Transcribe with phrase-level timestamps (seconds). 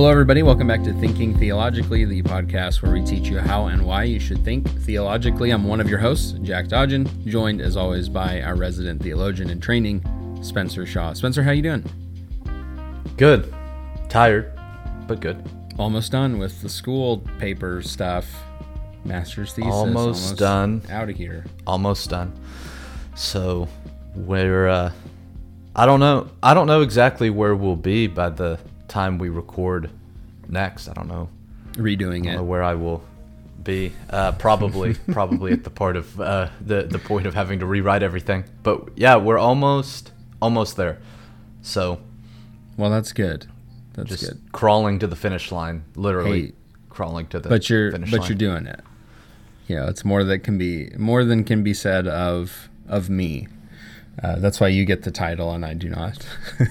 [0.00, 0.42] Hello, everybody.
[0.42, 4.18] Welcome back to Thinking Theologically, the podcast where we teach you how and why you
[4.18, 5.50] should think theologically.
[5.50, 9.60] I'm one of your hosts, Jack Dodgen, joined as always by our resident theologian in
[9.60, 10.02] training,
[10.40, 11.12] Spencer Shaw.
[11.12, 11.84] Spencer, how you doing?
[13.18, 13.52] Good.
[14.08, 14.58] Tired,
[15.06, 15.46] but good.
[15.78, 18.26] Almost done with the school paper stuff.
[19.04, 19.70] Master's thesis.
[19.70, 20.80] Almost done.
[20.88, 21.44] Out of here.
[21.66, 22.32] Almost done.
[23.16, 23.68] So
[24.14, 24.92] we're uh
[25.76, 28.58] I don't know I don't know exactly where we'll be by the
[28.90, 29.88] time we record
[30.48, 30.88] next.
[30.88, 31.28] I don't know.
[31.72, 32.46] Redoing don't know it.
[32.46, 33.02] where I will
[33.62, 33.92] be.
[34.10, 38.02] Uh probably probably at the part of uh the the point of having to rewrite
[38.02, 38.44] everything.
[38.62, 40.12] But yeah, we're almost
[40.42, 40.98] almost there.
[41.62, 42.00] So
[42.76, 43.46] Well, that's good.
[43.94, 44.40] That's just good.
[44.52, 46.52] crawling to the finish line, literally Hey,
[46.88, 47.58] crawling to the finish line.
[47.58, 48.28] But you're but line.
[48.28, 48.80] you're doing it.
[49.68, 53.46] Know, it's more that can be more than can be said of of me.
[54.20, 56.26] Uh, that's why you get the title and I do not.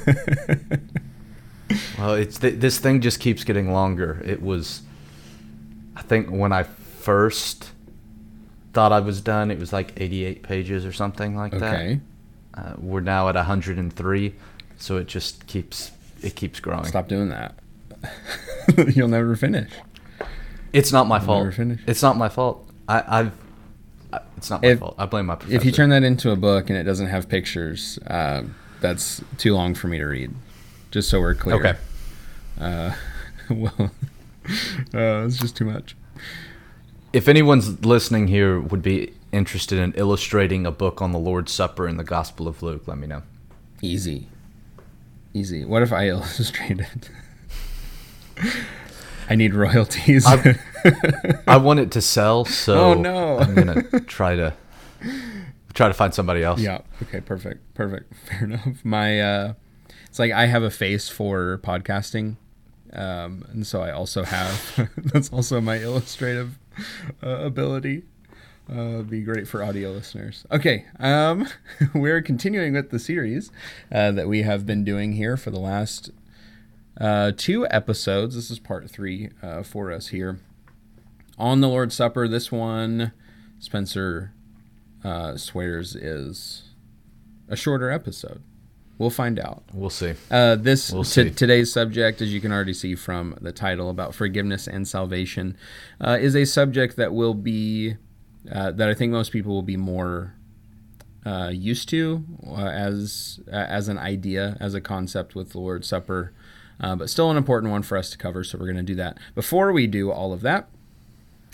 [1.97, 4.21] Well, it's th- this thing just keeps getting longer.
[4.25, 4.81] It was,
[5.95, 7.71] I think, when I first
[8.73, 11.99] thought I was done, it was like 88 pages or something like okay.
[12.55, 12.61] that.
[12.61, 14.35] Uh, we're now at 103,
[14.77, 16.85] so it just keeps it keeps growing.
[16.85, 17.55] Stop doing that.
[18.95, 19.71] You'll never finish.
[20.73, 21.39] It's not my You'll fault.
[21.39, 21.81] never finish.
[21.87, 22.67] It's not my fault.
[22.87, 23.31] I, I've.
[24.11, 24.95] I, it's not my If- fault.
[24.97, 25.55] I blame my professor.
[25.55, 28.43] If you turn that into a book and it doesn't have pictures, uh,
[28.81, 30.33] that's too long for me to read.
[30.91, 31.55] Just so we're clear.
[31.55, 31.75] okay,
[32.59, 32.93] Uh,
[33.49, 33.91] well,
[34.93, 35.95] uh, it's just too much.
[37.13, 41.87] if anyone's listening here would be interested in illustrating a book on the Lord's Supper
[41.87, 43.21] in the Gospel of Luke, let me know.
[43.81, 44.27] Easy.
[45.33, 45.63] Easy.
[45.63, 47.09] What if I illustrated?
[48.37, 48.53] It?
[49.29, 50.25] I need royalties.
[50.25, 50.57] I-
[51.47, 53.37] I want it to sell, so Oh, no.
[53.37, 54.53] I'm gonna try to
[55.73, 56.59] try to find somebody else.
[56.61, 56.79] Yeah.
[57.03, 57.19] Okay.
[57.21, 57.73] Perfect.
[57.75, 58.11] Perfect.
[58.27, 58.83] Fair enough.
[58.83, 59.53] My uh,
[60.09, 62.35] it's like I have a face for podcasting,
[62.93, 64.89] um, and so I also have.
[64.97, 66.57] that's also my illustrative
[67.23, 68.03] uh, ability.
[68.71, 70.45] Uh, be great for audio listeners.
[70.51, 71.47] Okay, um,
[71.93, 73.51] we're continuing with the series
[73.91, 76.11] uh, that we have been doing here for the last
[76.99, 78.35] uh, two episodes.
[78.35, 80.39] This is part three uh, for us here
[81.37, 82.27] on the Lord's Supper.
[82.27, 83.11] This one,
[83.59, 84.33] Spencer
[85.03, 86.63] uh, swears is
[87.47, 88.43] a shorter episode.
[88.99, 89.63] We'll find out.
[89.73, 90.13] We'll see.
[90.29, 94.13] Uh, this We'll t- today's subject, as you can already see from the title about
[94.13, 95.55] forgiveness and salvation,
[96.01, 97.95] uh, is a subject that will be
[98.51, 100.35] uh, that I think most people will be more
[101.25, 105.87] uh, used to uh, as uh, as an idea, as a concept with the Lord's
[105.87, 106.33] Supper,
[106.81, 108.43] uh, but still an important one for us to cover.
[108.43, 109.17] So we're going to do that.
[109.33, 110.67] Before we do all of that,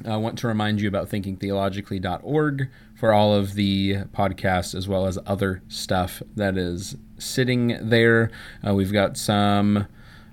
[0.04, 5.20] I want to remind you about thinkingtheologically.org for all of the podcasts as well as
[5.28, 8.32] other stuff that is sitting there.
[8.66, 9.88] Uh, we've got some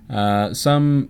[0.09, 1.09] uh, some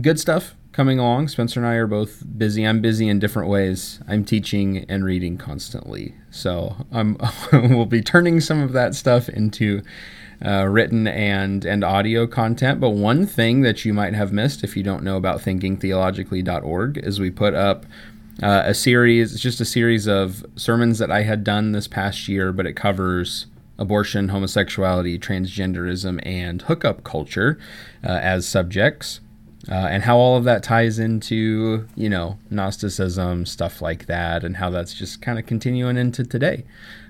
[0.00, 1.28] good stuff coming along.
[1.28, 2.66] Spencer and I are both busy.
[2.66, 4.00] I'm busy in different ways.
[4.06, 7.16] I'm teaching and reading constantly, so I'm
[7.52, 9.82] we'll be turning some of that stuff into
[10.44, 12.80] uh, written and and audio content.
[12.80, 17.18] But one thing that you might have missed if you don't know about thinkingtheologically.org is
[17.18, 17.86] we put up
[18.42, 19.32] uh, a series.
[19.32, 22.74] It's just a series of sermons that I had done this past year, but it
[22.74, 23.46] covers
[23.78, 27.58] abortion, homosexuality, transgenderism, and hookup culture
[28.04, 29.20] uh, as subjects.
[29.68, 34.58] Uh, and how all of that ties into, you know, Gnosticism, stuff like that, and
[34.58, 36.64] how that's just kind of continuing into today.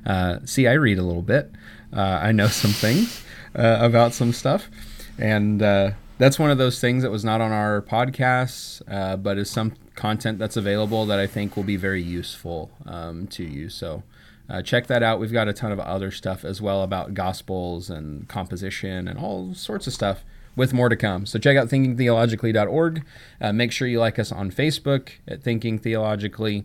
[0.06, 1.50] Uh, see, I read a little bit.
[1.92, 3.22] Uh, I know some things
[3.54, 4.70] uh, about some stuff.
[5.18, 9.38] And uh, that's one of those things that was not on our podcasts, uh, but
[9.38, 13.68] is some content that's available that I think will be very useful um, to you.
[13.68, 14.02] So
[14.48, 15.20] uh, check that out.
[15.20, 19.54] We've got a ton of other stuff as well about gospels and composition and all
[19.54, 20.24] sorts of stuff
[20.54, 21.26] with more to come.
[21.26, 23.04] So check out thinkingtheologically.org.
[23.40, 26.64] Uh, make sure you like us on Facebook at Thinking Theologically.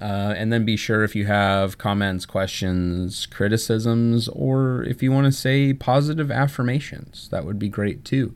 [0.00, 5.24] Uh, and then be sure if you have comments, questions, criticisms, or if you want
[5.24, 8.34] to say positive affirmations, that would be great too.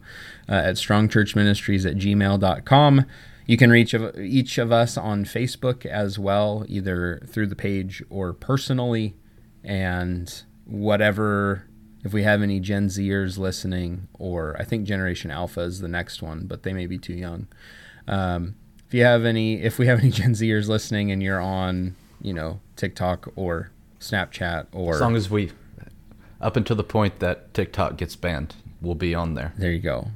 [0.49, 3.07] Uh, at strongchurchministries at gmail.com.
[3.47, 8.33] You can reach each of us on Facebook as well, either through the page or
[8.33, 9.15] personally.
[9.63, 11.67] And whatever,
[12.03, 16.23] if we have any Gen Zers listening, or I think Generation Alpha is the next
[16.23, 17.47] one, but they may be too young.
[18.09, 18.55] Um,
[18.87, 22.33] if you have any, if we have any Gen Zers listening and you're on, you
[22.33, 23.71] know, TikTok or
[24.01, 25.51] Snapchat or As long as we,
[26.41, 29.53] up until the point that TikTok gets banned, we'll be on there.
[29.57, 30.09] there you go,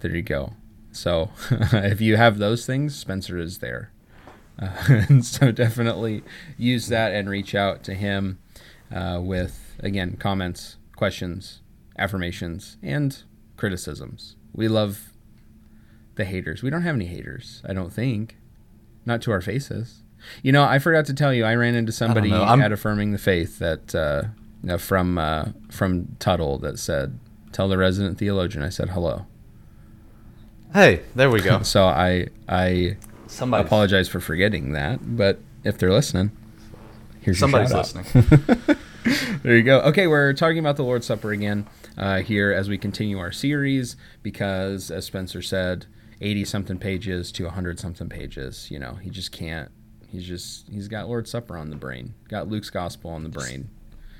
[0.00, 0.54] there you go.
[0.92, 3.90] So if you have those things, Spencer is there.
[4.58, 4.70] Uh,
[5.08, 6.22] and so definitely
[6.56, 8.38] use that and reach out to him
[8.94, 11.60] uh, with again comments, questions,
[11.98, 13.22] affirmations, and
[13.56, 14.36] criticisms.
[14.52, 15.12] We love
[16.16, 16.62] the haters.
[16.62, 18.36] We don't have any haters, I don't think.
[19.04, 20.02] Not to our faces.
[20.42, 22.30] You know, I forgot to tell you, I ran into somebody.
[22.60, 24.24] At Affirming the Faith that uh,
[24.68, 27.18] uh, from uh, from Tuttle that said,
[27.50, 29.26] "Tell the resident theologian." I said hello.
[30.72, 31.60] Hey, there we go.
[31.62, 32.96] So I I
[33.26, 36.30] Somebody, apologize for forgetting that, but if they're listening,
[37.20, 38.04] here's your somebody's shout out.
[38.04, 38.76] listening.
[39.42, 39.80] There you go.
[39.80, 41.66] Okay, we're talking about the Lord's Supper again
[41.98, 45.86] uh, here as we continue our series because, as Spencer said,
[46.20, 48.70] 80 something pages to 100 something pages.
[48.70, 49.72] You know, he just can't.
[50.06, 53.70] He's just, he's got Lord's Supper on the brain, got Luke's Gospel on the brain.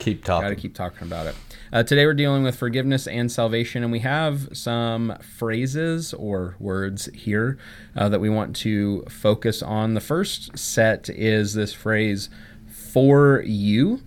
[0.02, 0.56] Keep Got talking.
[0.56, 1.36] to keep talking about it.
[1.72, 7.06] Uh, today we're dealing with forgiveness and salvation, and we have some phrases or words
[7.14, 7.56] here
[7.96, 9.94] uh, that we want to focus on.
[9.94, 12.28] The first set is this phrase
[12.68, 14.02] "for you."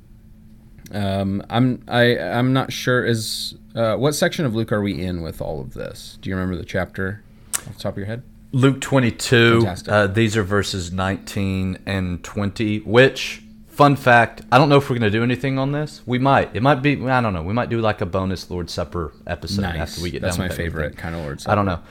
[0.92, 5.22] Um, I'm I I'm not sure is uh, what section of Luke are we in
[5.22, 6.18] with all of this?
[6.22, 7.24] Do you remember the chapter
[7.56, 8.22] off the top of your head?
[8.52, 9.68] Luke 22.
[9.88, 12.80] Uh, these are verses 19 and 20.
[12.80, 13.44] Which,
[13.76, 16.02] fun fact, I don't know if we're going to do anything on this.
[16.06, 16.56] We might.
[16.56, 16.94] It might be.
[17.08, 17.44] I don't know.
[17.44, 20.48] We might do like a bonus Lord's Supper episode after we get That's done.
[20.48, 21.46] That's my favorite kind of Lord's.
[21.46, 21.82] I don't know.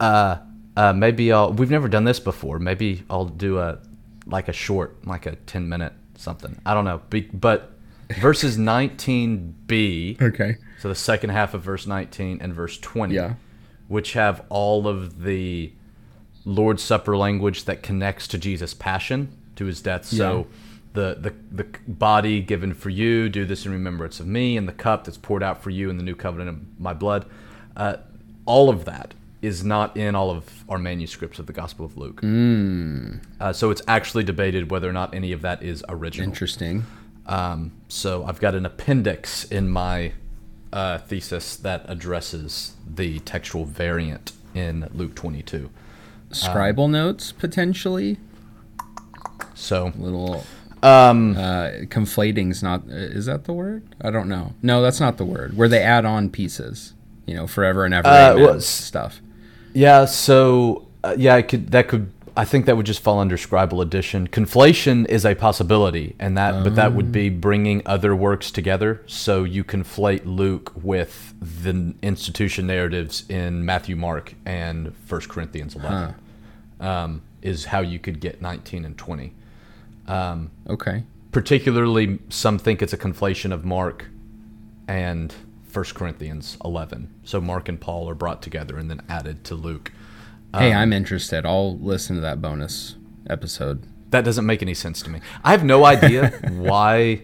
[0.00, 0.38] Uh,
[0.76, 1.52] uh, maybe I'll.
[1.52, 2.58] We've never done this before.
[2.58, 3.78] Maybe I'll do a
[4.26, 6.60] like a short, like a 10 minute something.
[6.66, 7.00] I don't know.
[7.10, 7.72] Be, but
[8.18, 8.58] verses
[9.08, 10.20] 19b.
[10.20, 10.56] Okay.
[10.80, 13.34] So the second half of verse 19 and verse 20, Yeah.
[13.88, 15.72] which have all of the
[16.44, 20.04] Lord's Supper language that connects to Jesus' passion, to his death.
[20.04, 20.46] So
[20.94, 24.72] the, the the body given for you, do this in remembrance of me, and the
[24.72, 27.26] cup that's poured out for you in the new covenant of my blood.
[27.76, 27.96] Uh,
[28.46, 29.12] all of that
[29.42, 32.20] is not in all of our manuscripts of the Gospel of Luke.
[33.40, 36.28] Uh, so it's actually debated whether or not any of that is original.
[36.28, 36.84] Interesting.
[37.26, 40.12] Um, so I've got an appendix in my
[40.72, 45.70] uh, thesis that addresses the textual variant in Luke 22.
[46.30, 48.18] Scribal notes potentially.
[49.54, 50.44] So Little
[50.84, 55.24] um, uh, conflating's not is that the word i don't know no that's not the
[55.24, 56.92] word where they add on pieces
[57.26, 59.20] you know forever and ever Uh, well, stuff
[59.74, 63.36] yeah, so uh, yeah, I could that could I think that would just fall under
[63.36, 64.28] scribal addition.
[64.28, 69.02] Conflation is a possibility, and that but that would be bringing other works together.
[69.06, 76.14] So you conflate Luke with the institution narratives in Matthew, Mark, and First Corinthians 11.
[76.80, 79.32] Um, is how you could get 19 and 20.
[80.06, 84.06] Um, okay particularly some think it's a conflation of Mark
[84.86, 85.34] and
[85.72, 87.12] 1 Corinthians 11.
[87.24, 89.90] So Mark and Paul are brought together and then added to Luke.
[90.56, 92.94] hey Um, i'm interested i'll listen to that bonus
[93.28, 95.20] episode That doesn't make any sense to me.
[95.42, 97.22] I have no idea why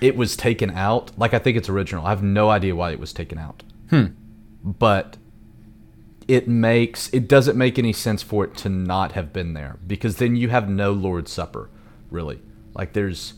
[0.00, 1.12] it was taken out.
[1.18, 2.06] Like I think it's original.
[2.06, 3.62] I have no idea why it was taken out.
[3.90, 4.06] Hmm.
[4.64, 5.18] But
[6.28, 10.16] it makes it doesn't make any sense for it to not have been there because
[10.16, 11.68] then you have no Lord's Supper,
[12.10, 12.40] really.
[12.74, 13.34] Like there's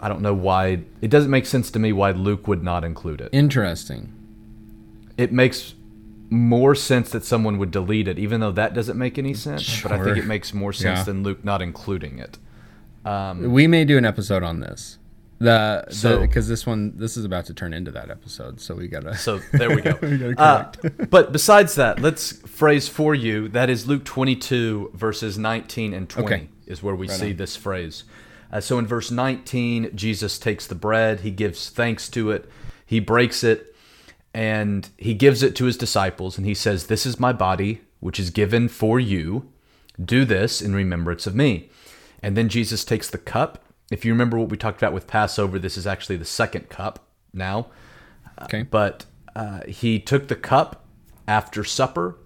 [0.00, 3.20] I don't know why it doesn't make sense to me why Luke would not include
[3.20, 3.28] it.
[3.32, 4.12] interesting
[5.18, 5.74] It makes
[6.30, 9.82] more sense that someone would delete it, even though that doesn't make any sense.
[9.82, 11.04] But I think it makes more sense Yeah.
[11.04, 12.38] than Luke not including it.
[13.04, 14.96] Um, we may do an episode on this
[15.38, 18.88] the So- because this one this is about to turn into that episode so we
[18.88, 19.98] gotta So there we go.
[20.02, 20.66] We Uh,
[21.08, 26.26] but besides that, let's phrase for you that is Luke 22 verses 19 and 20
[26.26, 26.48] Okay.
[26.70, 27.36] Is where we Right see on.
[27.36, 28.04] this phrase.
[28.52, 32.48] Uh, so in verse 19, Jesus takes the bread, he gives thanks to it,
[32.84, 33.74] he breaks it,
[34.34, 38.18] and he gives it to his disciples, and he says, "This is my body, which
[38.18, 39.48] is given for you.
[40.02, 41.68] Do this in remembrance of me."
[42.22, 43.64] And then Jesus takes the cup.
[43.90, 47.08] If you remember what we talked about with Passover, this is actually the second cup
[47.32, 47.68] now.
[48.42, 50.84] okay But uh, he took the cup
[51.26, 52.16] after supper.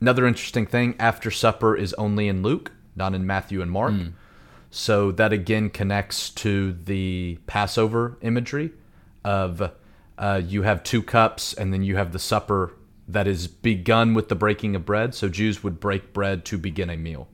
[0.00, 3.94] Another interesting thing after supper is only in Luke, not in Matthew and Mark.
[4.70, 8.72] So that again connects to the Passover imagery
[9.24, 9.72] of
[10.18, 12.74] uh, you have two cups and then you have the supper
[13.06, 15.14] that is begun with the breaking of bread.
[15.14, 17.28] So Jews would break bread to begin a meal.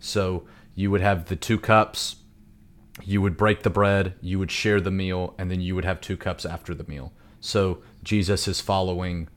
[0.00, 2.16] So you would have the two cups,
[3.04, 6.00] you would break the bread, you would share the meal, and then you would have
[6.00, 7.12] two cups after the meal.
[7.40, 9.28] So Jesus is following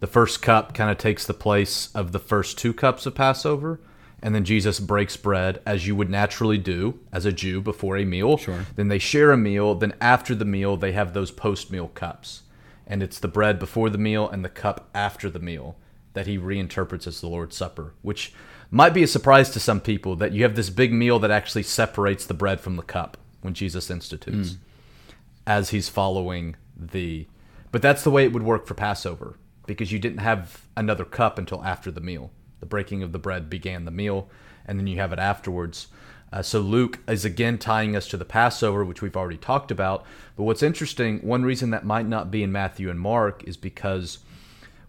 [0.00, 3.80] the first cup, kind of takes the place of the first two cups of Passover.
[4.22, 8.04] And then Jesus breaks bread as you would naturally do as a Jew before a
[8.04, 8.36] meal.
[8.36, 8.66] Sure.
[8.76, 9.74] Then they share a meal.
[9.74, 12.42] Then after the meal, they have those post meal cups.
[12.86, 15.76] And it's the bread before the meal and the cup after the meal
[16.12, 18.32] that he reinterprets as the Lord's Supper, which
[18.70, 21.62] might be a surprise to some people that you have this big meal that actually
[21.62, 25.12] separates the bread from the cup when Jesus institutes hmm.
[25.46, 27.26] as he's following the.
[27.72, 29.36] But that's the way it would work for Passover
[29.66, 32.32] because you didn't have another cup until after the meal.
[32.60, 34.28] The breaking of the bread began the meal,
[34.66, 35.88] and then you have it afterwards.
[36.32, 40.04] Uh, so Luke is again tying us to the Passover, which we've already talked about.
[40.36, 44.18] But what's interesting, one reason that might not be in Matthew and Mark is because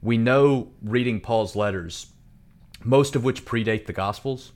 [0.01, 2.08] we know reading Paul's letters,
[2.84, 4.51] most of which predate the Gospels.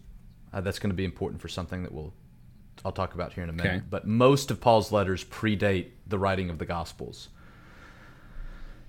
[0.54, 2.14] Uh, that's going to be important for something that we'll
[2.84, 3.78] I'll talk about here in a minute.
[3.78, 3.84] Okay.
[3.90, 7.30] But most of Paul's letters predate the writing of the Gospels.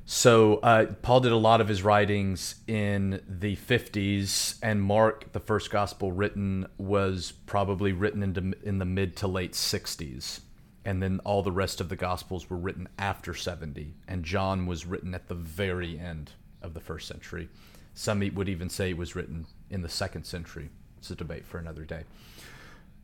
[0.09, 5.41] So uh, Paul did a lot of his writings in the 50s, and Mark, the
[5.41, 10.41] first gospel written, was probably written into, in the mid to late 60s.
[10.85, 14.87] And then all the rest of the gospels were written after 70, and John was
[14.87, 16.31] written at the very end
[16.63, 17.49] of the first century.
[17.93, 20.71] Some would even say it was written in the second century.
[20.99, 22.05] It's a debate for another day.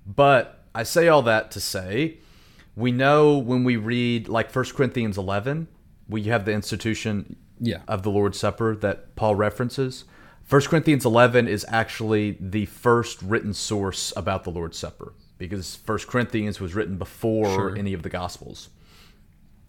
[0.06, 2.18] But I say all that to say,
[2.76, 5.66] we know when we read like 1 Corinthians 11,
[6.12, 7.82] we have the institution Yeah.
[7.88, 10.04] of the Lord's Supper that Paul references.
[10.48, 15.98] 1 Corinthians 11 is actually the first written source about the Lord's Supper because 1
[16.08, 17.76] Corinthians was written before Sure.
[17.76, 18.68] any of the Gospels.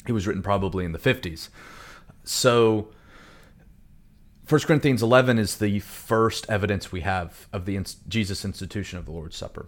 [0.08, 1.50] It was written probably in the 50s.
[2.26, 2.90] So
[4.50, 9.12] 1 Corinthians 11 is the first evidence we have of the Jesus institution of the
[9.12, 9.68] Lord's Supper.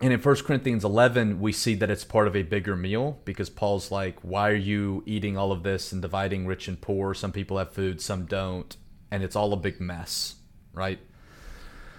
[0.00, 3.48] And in 1 Corinthians 11, we see that it's part of a bigger meal because
[3.48, 7.14] Paul's like, why are you eating all of this and dividing rich and poor?
[7.14, 8.76] Some people have food, some don't.
[9.12, 10.36] And it's all a big mess,
[10.72, 10.98] right?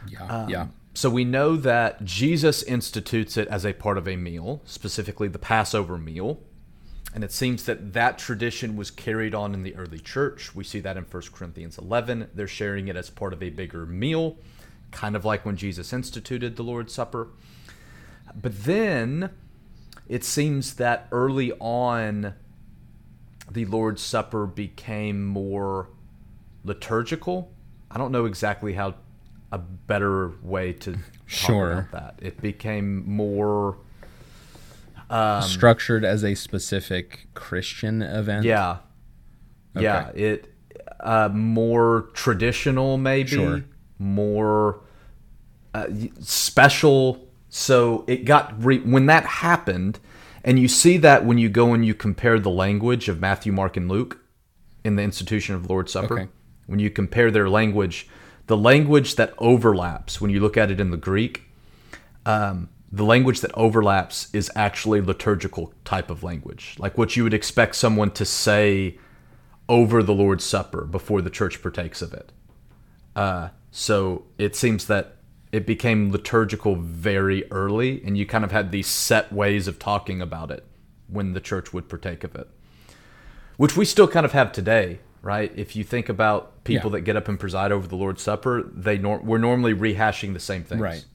[0.07, 0.25] Yeah.
[0.25, 0.67] Um, yeah.
[0.93, 5.39] So we know that Jesus institutes it as a part of a meal, specifically the
[5.39, 6.41] Passover meal.
[7.15, 10.53] And it seems that that tradition was carried on in the early church.
[10.55, 12.29] We see that in 1 Corinthians 11.
[12.33, 14.37] They're sharing it as part of a bigger meal,
[14.91, 17.29] kind of like when Jesus instituted the Lord's Supper.
[18.41, 19.29] But then
[20.07, 22.33] it seems that early on,
[23.51, 25.89] the Lord's Supper became more
[26.63, 27.51] liturgical.
[27.91, 28.95] I don't know exactly how
[29.51, 31.71] a better way to talk Sure.
[31.73, 32.15] about that.
[32.21, 33.77] It became more
[35.41, 38.45] Structured as a specific Christian event.
[38.45, 38.77] yeah,
[39.75, 40.09] yeah.
[40.15, 40.51] It
[40.99, 43.63] uh, more traditional, maybe Sure.
[43.99, 44.79] more
[45.75, 45.85] uh,
[46.19, 47.22] special.
[47.55, 49.99] So it got re- when that happened,
[50.43, 53.77] and you see that when you go and you compare the language of Matthew, Mark,
[53.77, 54.17] and Luke
[54.83, 56.21] in the institution of the Lord's Supper.
[56.21, 56.31] Okay.
[56.65, 58.07] When you compare their language,
[58.47, 61.43] the language that overlaps when you look at it in the Greek,
[62.25, 67.35] um, the language that overlaps is actually liturgical type of language, like what you would
[67.35, 68.97] expect someone to say
[69.69, 72.31] over the Lord's Supper before the church partakes of it.
[73.15, 75.12] Uh, so it seems that
[75.53, 80.19] it became liturgical very early, and you kind of had these set ways of talking
[80.19, 80.65] about it
[81.07, 82.49] when the church would partake of it,
[83.57, 85.51] which we still kind of have today, right?
[85.55, 86.97] If you think about people Yeah.
[86.97, 90.39] that get up and preside over the Lord's Supper, they nor- we're normally rehashing the
[90.39, 91.05] same things, Right.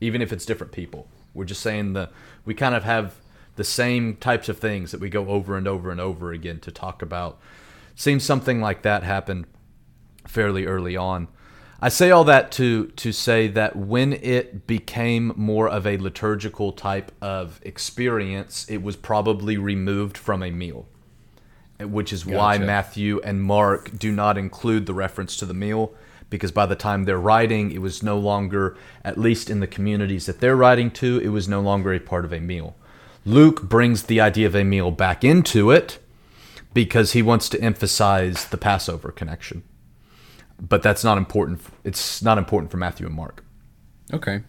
[0.00, 2.10] Even if it's different people, we're just saying the
[2.44, 3.14] we kind of have
[3.54, 6.70] the same types of things that we go over and over and over again to
[6.72, 7.38] talk about.
[7.94, 9.46] Seems something like that happened
[10.26, 11.28] fairly early on.
[11.80, 16.72] I say all that to to say that when it became more of a liturgical
[16.72, 20.86] type of experience, it was probably removed from a meal.
[21.78, 25.94] Which is why Matthew and Mark do not include the reference to the meal
[26.30, 30.26] because by the time they're writing, it was no longer at least in the communities
[30.26, 32.74] that they're writing to, it was no longer a part of a meal.
[33.24, 35.98] Luke brings the idea of a meal back into it
[36.74, 39.62] because he wants to emphasize the Passover connection.
[40.60, 41.60] But that's not important.
[41.84, 43.44] It's not important for Matthew and Mark.
[44.12, 44.42] Okay.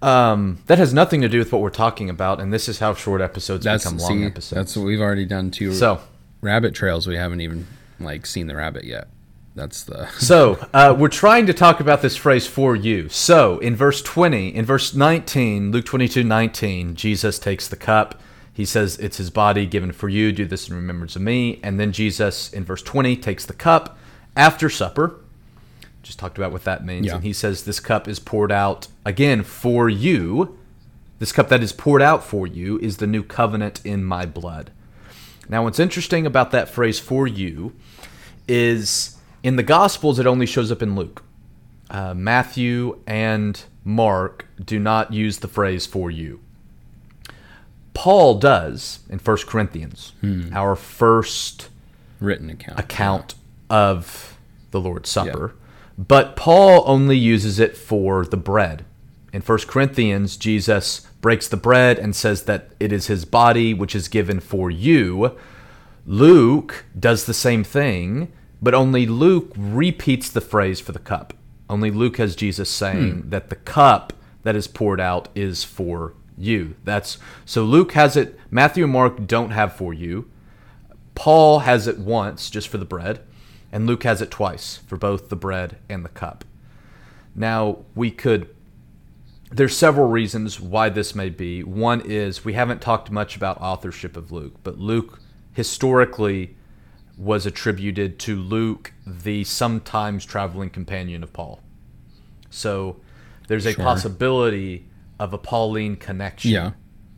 [0.00, 2.94] Um, that has nothing to do with what we're talking about, and this is how
[2.94, 4.50] short episodes That's become long see, episodes.
[4.50, 6.00] that's what we've already done two so,
[6.40, 7.08] rabbit trails.
[7.08, 7.66] We haven't even
[7.98, 9.08] like seen the rabbit yet.
[9.56, 13.08] That's the so uh, we're trying to talk about this phrase for you.
[13.08, 18.20] So, in verse 20, in verse 19, Luke 22 19, Jesus takes the cup.
[18.52, 20.30] He says, It's his body given for you.
[20.30, 21.58] Do this in remembrance of me.
[21.64, 23.98] And then Jesus, in verse 20, takes the cup
[24.38, 25.16] after supper.
[26.02, 27.06] Just talked about what that means.
[27.06, 27.16] Yeah.
[27.16, 30.56] And he says, This cup is poured out again for you.
[31.18, 34.70] This cup that is poured out for you is the new covenant in my blood.
[35.48, 37.74] Now, what's interesting about that phrase for you
[38.46, 41.24] is in the Gospels, it only shows up in Luke.
[41.90, 46.40] Uh, Matthew and Mark do not use the phrase for you.
[47.94, 50.12] Paul does in 1 Corinthians,
[50.52, 51.68] our first
[52.20, 52.78] written account.
[52.78, 53.34] account
[53.70, 54.36] of
[54.70, 55.54] the Lord's Supper.
[55.96, 58.84] But Paul only uses it for the bread.
[59.32, 63.94] In 1 Corinthians, Jesus breaks the bread and says that it is his body which
[63.94, 65.36] is given for you.
[66.06, 68.32] Luke does the same thing,
[68.62, 71.34] but only Luke repeats the phrase for the cup.
[71.68, 73.30] Only Luke has Jesus saying Hmm.
[73.30, 74.12] that the cup
[74.44, 76.74] that is poured out is for you.
[76.84, 80.30] That's so Luke has it, Matthew and Mark don't have for you.
[81.14, 83.20] Paul has it once just for the bread,
[83.72, 86.44] and Luke has it twice for both the bread and the cup.
[87.34, 88.48] Now, we could
[89.50, 91.62] there's several reasons why this may be.
[91.62, 95.20] One is we haven't talked much about authorship of Luke, but Luke
[95.54, 96.54] historically
[97.16, 101.60] was attributed to Luke, the sometimes traveling companion of Paul.
[102.50, 103.00] So
[103.48, 103.84] there's a Sure.
[103.84, 104.86] possibility
[105.18, 106.70] of a Pauline connection Yeah.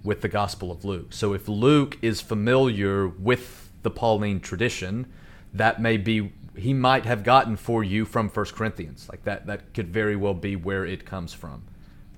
[0.04, 1.12] with the Gospel of Luke.
[1.12, 5.07] So if Luke is familiar with the Pauline tradition,
[5.52, 9.09] that may be he might have gotten for you from First Corinthians.
[9.11, 11.62] Like that that could very well be where it comes from,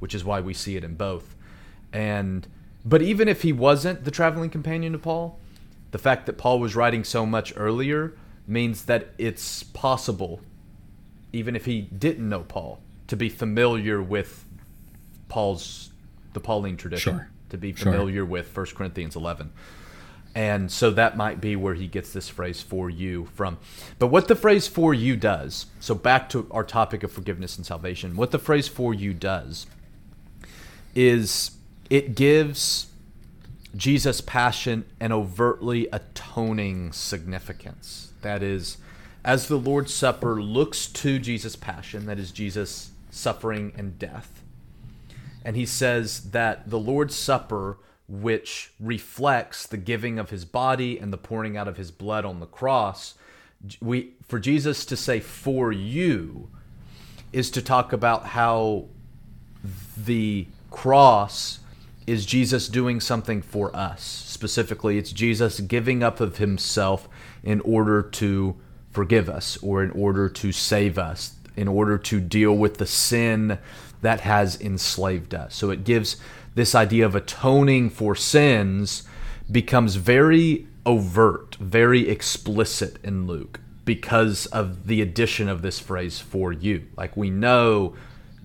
[0.00, 1.34] which is why we see it in both.
[1.92, 2.46] And
[2.84, 5.38] but even if he wasn't the traveling companion of Paul,
[5.92, 8.14] the fact that Paul was writing so much earlier
[8.46, 10.40] means that it's possible
[11.32, 14.44] even if he didn't know Paul to be familiar with
[15.28, 15.90] Paul's
[16.32, 17.28] the Pauline tradition Sure.
[17.50, 17.92] to be Sure.
[17.92, 19.50] familiar with 1 Corinthians 11.
[20.34, 23.58] And so that might be where he gets this phrase for you from.
[23.98, 27.66] But what the phrase for you does, so back to our topic of forgiveness and
[27.66, 29.66] salvation, what the phrase for you does
[30.94, 31.52] is
[31.90, 32.86] it gives
[33.76, 38.12] Jesus' passion an overtly atoning significance.
[38.22, 38.78] That is,
[39.24, 44.42] as the Lord's Supper looks to Jesus' passion, that is, Jesus' suffering and death,
[45.44, 47.78] and he says that the Lord's Supper,
[48.12, 52.40] which reflects the giving of his body and the pouring out of his blood on
[52.40, 53.14] the cross,
[53.80, 56.50] we for Jesus to say for you
[57.32, 58.84] is to talk about how
[59.96, 61.60] the cross
[62.06, 64.02] is Jesus doing something for us.
[64.02, 67.08] Specifically, it's Jesus giving up of himself
[67.42, 68.56] in order to
[68.90, 73.58] forgive us or in order to save us, in order to deal with the sin
[74.00, 75.54] that has enslaved us.
[75.54, 76.16] So it gives
[76.54, 79.04] this idea of atoning for sins
[79.50, 86.52] becomes very overt, very explicit in Luke because of the addition of this phrase for
[86.52, 86.86] you.
[86.96, 87.94] Like we know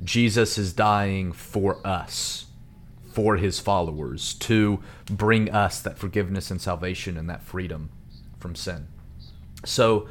[0.04, 2.46] Jesus is dying for us,
[3.12, 7.90] for his followers, to bring us that forgiveness and salvation and that freedom
[8.40, 8.88] from sin.
[9.66, 10.08] So,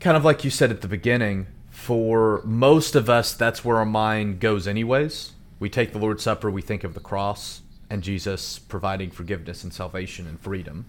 [0.00, 1.46] kind of like you said at the beginning,
[1.84, 5.32] for most of us, that's where our mind goes, anyways.
[5.60, 9.72] We take the Lord's Supper, we think of the cross and Jesus providing forgiveness and
[9.72, 10.86] salvation and freedom.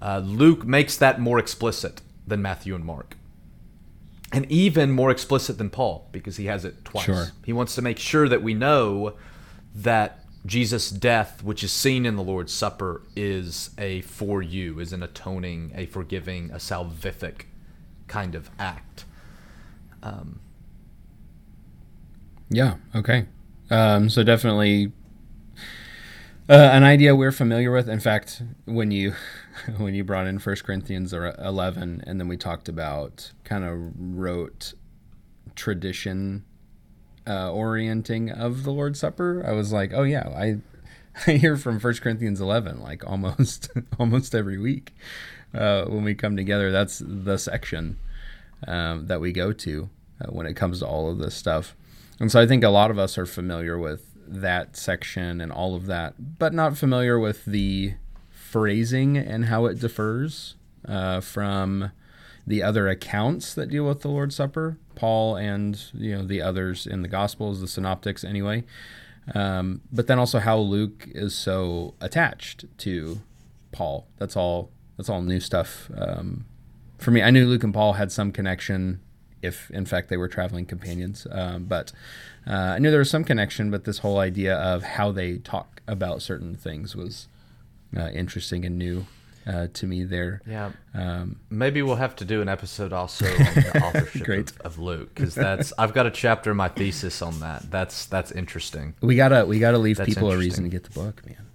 [0.00, 3.18] Uh, Luke makes that more explicit than Matthew and Mark.
[4.32, 7.04] And even more explicit than Paul because he has it twice.
[7.04, 7.26] Sure.
[7.44, 9.16] He wants to make sure that we know
[9.74, 14.94] that Jesus' death, which is seen in the Lord's Supper, is a for you, is
[14.94, 17.42] an atoning, a forgiving, a salvific
[18.08, 19.04] kind of act.
[20.02, 20.40] Um,
[22.50, 22.76] Yeah.
[22.94, 23.26] Okay.
[23.70, 24.92] Um, so definitely
[26.48, 27.88] uh, an idea we're familiar with.
[27.88, 29.14] In fact, when you
[29.76, 34.74] when you brought in First Corinthians eleven, and then we talked about kind of rote
[35.54, 36.44] tradition
[37.26, 40.58] uh, orienting of the Lord's Supper, I was like, oh yeah, I
[41.26, 44.92] I hear from First Corinthians eleven like almost almost every week
[45.54, 46.72] uh, when we come together.
[46.72, 47.96] That's the section
[48.66, 49.88] um, that we go to
[50.20, 51.74] uh, when it comes to all of this stuff.
[52.18, 55.74] And so I think a lot of us are familiar with that section and all
[55.74, 57.94] of that, but not familiar with the
[58.30, 61.90] phrasing and how it differs uh, from
[62.46, 66.86] the other accounts that deal with the Lord's Supper, Paul and you know the others
[66.86, 68.64] in the Gospels, the Synoptics, anyway.
[69.34, 73.20] Um, but then also how Luke is so attached to
[73.72, 74.06] Paul.
[74.18, 74.70] That's all.
[74.96, 76.44] That's all new stuff um,
[77.00, 77.22] for me.
[77.22, 79.00] I knew Luke and Paul had some connection,
[79.42, 81.26] if in fact they were traveling companions.
[81.30, 81.92] Um, but
[82.46, 83.70] uh, I knew there was some connection.
[83.70, 87.28] But this whole idea of how they talk about certain things was
[87.96, 89.06] uh, interesting and new
[89.46, 90.04] uh, to me.
[90.04, 94.50] There, yeah, um, maybe we'll have to do an episode also on the authorship Great.
[94.50, 97.70] of, of Luke because that's I've got a chapter in my thesis on that.
[97.70, 98.94] That's that's interesting.
[99.00, 101.46] we gotta we gotta leave That's people a reason to get the book, man.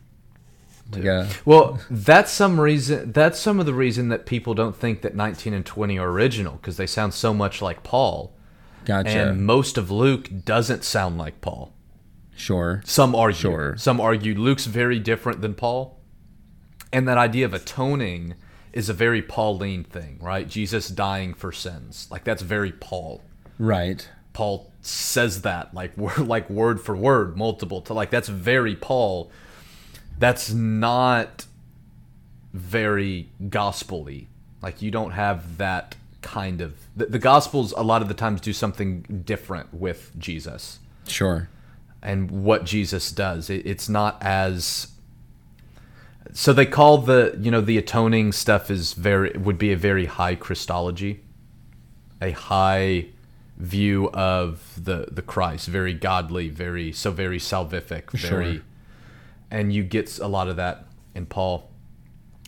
[1.01, 3.11] Gotta, Well, that's some reason.
[3.11, 6.53] That's some of the reason that people don't think that 19 and 20 are original
[6.53, 8.33] because they sound so much like Paul,
[8.85, 9.09] gotcha.
[9.09, 11.73] and most of Luke doesn't sound like Paul.
[12.35, 12.81] sure.
[12.85, 13.39] Some argue.
[13.39, 13.77] Sure.
[13.77, 15.99] Some argue Luke's very different than Paul,
[16.91, 18.35] and that idea of atoning
[18.73, 20.47] is a very Pauline thing, right?
[20.47, 23.21] Jesus dying for sins, like that's very Paul.
[23.57, 24.07] Right.
[24.33, 29.31] Paul says that like word like word for word, multiple to like that's very Paul.
[30.17, 31.45] That's not
[32.53, 34.27] very gospel-y.
[34.61, 38.41] Like you don't have that kind of the, the gospels a lot of the times
[38.41, 41.49] do something different with Jesus Sure.
[42.01, 43.49] and what Jesus does.
[43.49, 44.87] It, it's not as
[46.33, 50.05] so they call the you know the atoning stuff is very would be a very
[50.05, 51.21] high Christology,
[52.21, 53.07] a high
[53.57, 58.63] view of the the Christ, very godly, very so very salvific, very, Sure.
[59.51, 61.69] And you get a lot of that in Paul.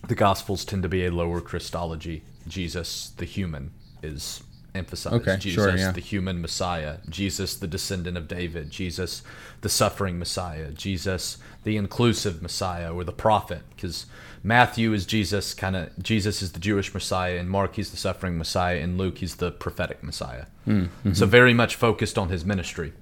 [0.08, 2.24] The Gospels tend to be a lower Christology.
[2.48, 4.44] Jesus, the human, is
[4.76, 5.16] emphasized.
[5.16, 5.92] Okay, Jesus, sure, yeah.
[5.92, 6.98] the human Messiah.
[7.10, 8.70] Jesus, the descendant of David.
[8.70, 9.24] Jesus,
[9.62, 10.72] the suffering Messiah.
[10.72, 13.64] Jesus, the inclusive Messiah or the prophet.
[13.76, 14.06] Because
[14.44, 17.38] Matthew is Jesus, kind of, Jesus is the Jewish Messiah.
[17.38, 18.80] And Mark, he's the suffering Messiah.
[18.80, 20.46] And Luke, he's the prophetic Messiah.
[20.68, 21.14] Mm-hmm.
[21.14, 22.94] So very much focused on his ministry.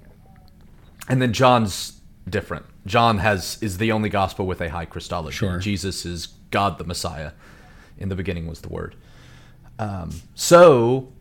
[1.08, 2.66] And then John's different.
[2.86, 5.36] John has is the only gospel with a high Christology.
[5.36, 5.58] Sure.
[5.60, 7.32] Jesus is God the Messiah.
[7.98, 8.96] In the beginning was the Word.
[9.80, 11.12] Um, so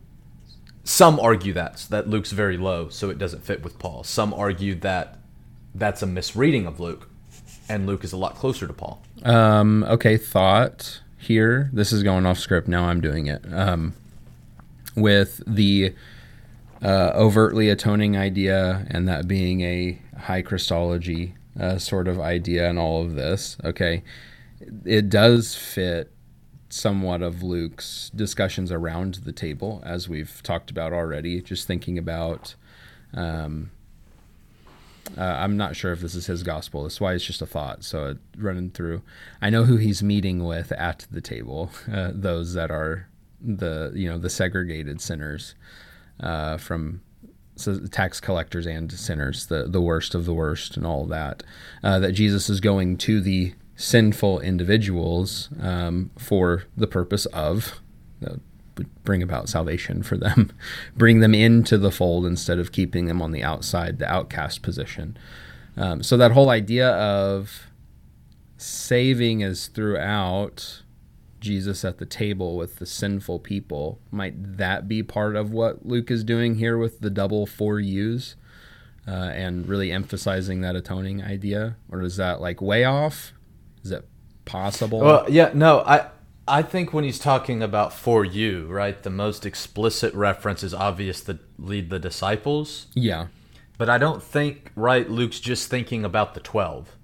[0.83, 4.03] some argue that that Luke's very low, so it doesn't fit with Paul.
[4.03, 5.17] Some argue that
[5.73, 7.09] that's a misreading of Luke,
[7.67, 9.01] and Luke is a lot closer to Paul.
[9.23, 11.69] Um, okay, thought here.
[11.73, 12.67] This is going off script.
[12.67, 13.41] Now I'm doing it.
[13.51, 13.93] Um,
[14.95, 15.93] with the
[16.81, 22.79] uh, overtly atoning idea and that being a high Christology uh, sort of idea and
[22.79, 23.57] all of this.
[23.63, 24.03] Okay,
[24.85, 26.11] it does fit
[26.69, 31.41] somewhat of Luke's discussions around the table, as we've talked about already.
[31.41, 32.55] Just thinking about.
[33.13, 33.71] Um,
[35.17, 36.83] uh, I'm not sure if this is his gospel.
[36.83, 37.83] That's why it's just a thought.
[37.83, 39.03] So running through,
[39.39, 41.71] I know who he's meeting with at the table.
[41.95, 43.07] Uh, those that are
[43.39, 45.55] the you know the segregated sinners
[46.19, 47.01] uh, from
[47.55, 51.43] so tax collectors and sinners, the the worst of the worst, and all that.
[51.83, 57.81] Uh, that Jesus is going to the sinful individuals um, for the purpose of
[58.25, 58.35] uh,
[59.03, 60.51] bring about salvation for them,
[60.97, 65.17] bring them into the fold instead of keeping them on the outside, the outcast position.
[65.77, 67.67] Um, so that whole idea of
[68.57, 70.81] saving is throughout
[71.45, 73.99] Jesus at the table with the sinful people.
[74.11, 78.35] Might that be part of what Luke is doing here with the double four U's
[79.07, 81.77] uh, and really emphasizing that atoning idea?
[81.89, 83.31] Or is that like way off?
[83.83, 84.07] Is it
[84.43, 84.99] possible?
[84.99, 86.09] Well, yeah, no, I
[86.47, 91.21] I think when he's talking about for you, right, the most explicit reference is obvious
[91.21, 92.87] that lead the disciples.
[92.93, 93.27] yeah.
[93.77, 96.95] But I don't think, right, Luke's just thinking about the 12.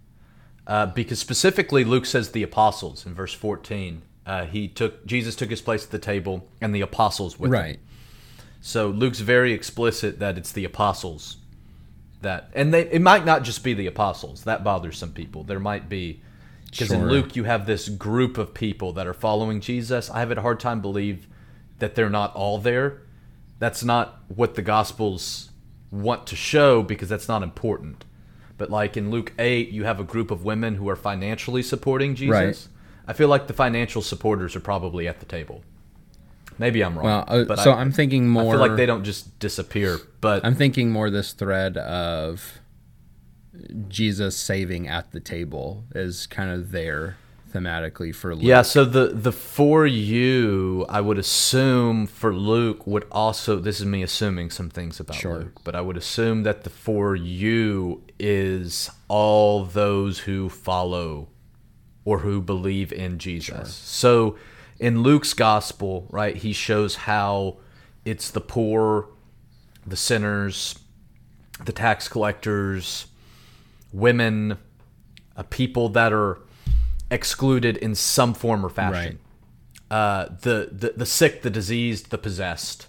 [0.65, 4.03] Uh, because specifically, Luke says the apostles in verse 14.
[4.25, 7.59] Uh, he took Jesus took his place at the table, and the apostles with him.
[7.59, 7.79] Right.
[8.61, 11.37] So Luke's very explicit that it's the apostles
[12.21, 15.43] that, and they it might not just be the apostles that bothers some people.
[15.43, 16.21] There might be
[16.69, 20.09] because in Luke you have this group of people that are following Jesus.
[20.09, 21.27] I have a hard time believe
[21.79, 23.01] that they're not all there.
[23.59, 25.49] That's not what the Gospels
[25.91, 28.05] want to show because that's not important.
[28.57, 32.15] But like in Luke eight, you have a group of women who are financially supporting
[32.15, 32.31] Jesus.
[32.31, 32.67] Right.
[33.07, 35.63] I feel like the financial supporters are probably at the table.
[36.57, 37.05] Maybe I'm wrong.
[37.05, 38.53] Well, uh, but so I, I'm thinking more.
[38.53, 39.99] I feel like they don't just disappear.
[40.19, 42.59] But I'm thinking more this thread of
[43.87, 47.17] Jesus saving at the table is kind of there
[47.51, 48.45] thematically for Luke.
[48.45, 53.59] yeah, so the the for you, I would assume for Luke would also.
[53.59, 55.39] This is me assuming some things about Sure.
[55.39, 61.27] Luke, but I would assume that the for you is all those who follow
[62.05, 63.73] or who believe in Jesus.
[63.73, 64.37] So
[64.79, 67.57] in Luke's gospel, right, he shows how
[68.03, 69.07] it's the poor,
[69.85, 70.79] the sinners,
[71.63, 73.05] the tax collectors,
[73.93, 74.57] women,
[75.37, 76.39] uh, people that are
[77.11, 79.19] excluded in some form or fashion.
[79.91, 82.87] Uh, the, the the sick, the diseased, the possessed,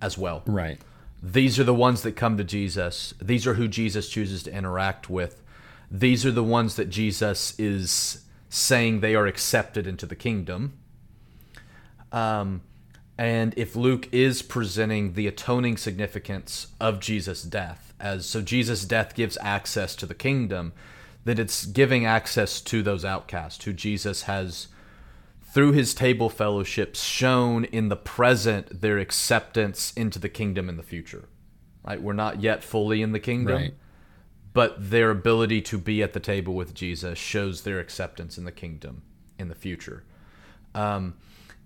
[0.00, 0.42] as well.
[0.46, 0.80] Right.
[1.22, 3.12] These are the ones that come to Jesus.
[3.20, 5.42] These are who Jesus chooses to interact with.
[5.90, 10.74] These are the ones that Jesus is saying they are accepted into the kingdom.
[12.12, 12.62] Um,
[13.16, 19.14] and if Luke is presenting the atoning significance of Jesus' death, as so Jesus' death
[19.14, 20.72] gives access to the kingdom,
[21.24, 24.68] that it's giving access to those outcasts who Jesus has,
[25.42, 30.82] through his table fellowship, shown in the present their acceptance into the kingdom in the
[30.82, 31.28] future.
[31.86, 32.02] Right?
[32.02, 33.74] We're not yet fully in the kingdom Right.
[34.52, 38.52] But their ability to be at the table with Jesus shows their acceptance in the
[38.52, 39.02] kingdom
[39.38, 40.04] in the future.
[40.74, 41.14] Um,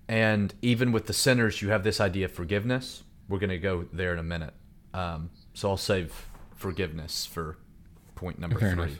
[0.07, 3.03] and even with the sinners, you have this idea of forgiveness.
[3.27, 4.53] We're going to go there in a minute.
[4.93, 7.57] Um, so I'll save forgiveness for
[8.15, 8.83] point number Fair three.
[8.83, 8.97] enough.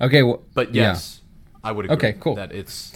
[0.00, 0.22] Okay.
[0.22, 0.88] Well, But yeah.
[0.90, 1.20] yes,
[1.62, 2.34] I would agree Okay, cool.
[2.34, 2.92] that it's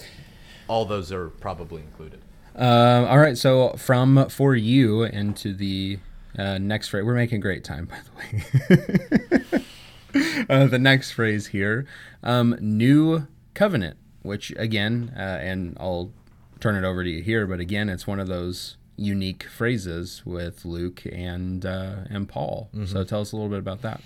[0.67, 2.21] all those are probably included.
[2.57, 5.99] Uh, all right, so from for you into the
[6.37, 9.61] uh, next phrase, we're making great time, by the way.
[10.49, 11.85] uh, the next phrase here,
[12.23, 16.11] um, new covenant, which again, uh, and I'll
[16.59, 20.63] turn it over to you here, but again, it's one of those unique phrases with
[20.65, 22.69] Luke and uh, and Paul.
[22.73, 22.85] Mm-hmm.
[22.85, 24.01] So tell us a little bit about that.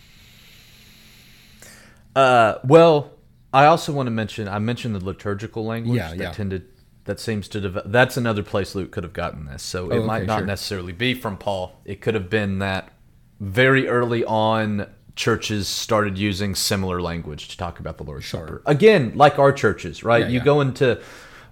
[2.16, 3.12] Uh, well,
[3.54, 6.32] I also want to mention I mentioned the liturgical language yeah, that yeah.
[6.32, 6.68] tended
[7.06, 7.92] that seems to develop.
[7.92, 9.64] That's another place Luke could have gotten this.
[9.64, 10.48] So it Oh, might not sure.
[10.48, 11.80] necessarily be from Paul.
[11.86, 12.92] It could have been that
[13.40, 14.88] very early on
[15.20, 18.40] churches started using similar language to talk about the Lord's Sure.
[18.40, 18.62] Supper.
[18.66, 20.22] Again, like our churches, right?
[20.24, 20.46] Yeah, you yeah.
[20.46, 21.02] go into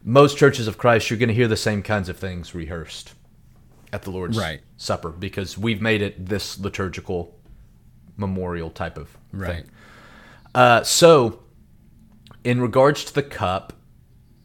[0.05, 3.13] most churches of Christ, you're going to hear the same kinds of things rehearsed
[3.91, 4.61] at the Lord's Right.
[4.77, 7.37] Supper because we've made it this liturgical
[8.15, 9.55] memorial type of Right.
[9.57, 9.65] thing.
[10.55, 11.41] Uh, so,
[12.45, 13.73] in regards to the cup,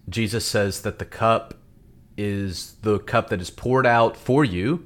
[0.09, 1.55] Jesus says that the cup
[2.17, 4.85] is the cup that is poured out for you,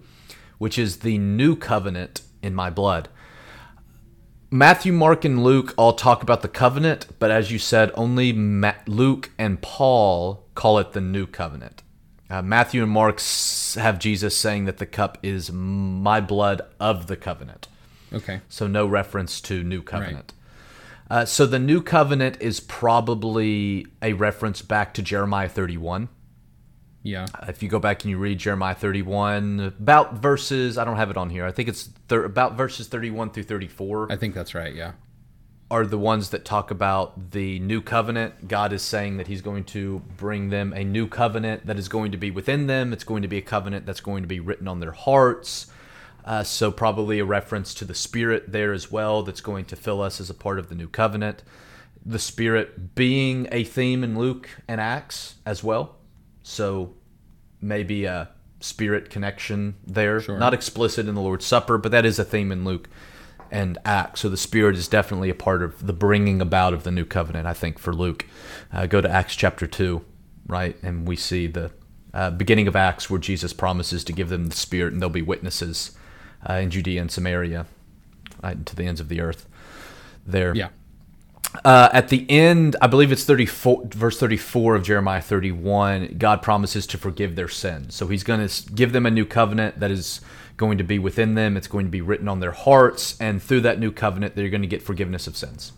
[0.58, 3.08] which is the new covenant in my blood.
[4.50, 8.74] Matthew, Mark, and Luke all talk about the covenant, but as you said, only Ma-
[8.86, 11.82] Luke and Paul call it the new covenant.
[12.30, 17.06] Uh, Matthew and Mark s- have Jesus saying that the cup is my blood of
[17.08, 17.68] the covenant.
[18.12, 18.40] Okay.
[18.48, 20.32] So no reference to new covenant.
[21.10, 26.08] Uh, so the new covenant is probably a reference back to Jeremiah 31.
[27.06, 27.26] Yeah.
[27.46, 31.16] If you go back and you read Jeremiah 31, about verses, I don't have it
[31.16, 31.46] on here.
[31.46, 34.74] I think it's thir- about verses 31 through 34 I think that's right.
[34.74, 34.92] Yeah.
[35.70, 38.48] are the ones that talk about the new covenant.
[38.48, 42.10] God is saying that He's going to bring them a new covenant that is going
[42.10, 42.92] to be within them.
[42.92, 45.68] It's going to be a covenant that's going to be written on their hearts.
[46.24, 50.02] Uh, so, probably a reference to the Spirit there as well that's going to fill
[50.02, 51.44] us as a part of the new covenant.
[52.04, 55.94] The Spirit being a theme in Luke and Acts as well.
[56.48, 56.94] So,
[57.60, 58.28] maybe a
[58.60, 60.20] Spirit connection there.
[60.20, 60.38] Sure.
[60.38, 62.88] Not explicit in the Lord's Supper, but that is a theme in Luke
[63.50, 64.20] and Acts.
[64.20, 67.46] So the Spirit is definitely a part of the bringing about of the new covenant,
[67.48, 68.26] I think, for Luke.
[68.72, 70.04] Uh, go to Acts chapter 2,
[70.46, 70.76] right?
[70.82, 71.72] And we see the
[72.14, 75.22] uh, beginning of Acts where Jesus promises to give them the Spirit and they'll be
[75.22, 75.96] witnesses
[76.48, 77.66] uh, in Judea and Samaria,
[78.40, 79.48] right, to the ends of the earth
[80.24, 80.54] there.
[80.54, 80.68] Yeah.
[81.64, 86.86] Uh, at the end, I believe it's 34, verse 34 of Jeremiah 31, God promises
[86.88, 87.94] to forgive their sins.
[87.94, 90.20] So he's going to give them a new covenant that is
[90.56, 91.56] going to be within them.
[91.56, 93.16] It's going to be written on their hearts.
[93.20, 95.72] And through that new covenant, they're going to get forgiveness of sins.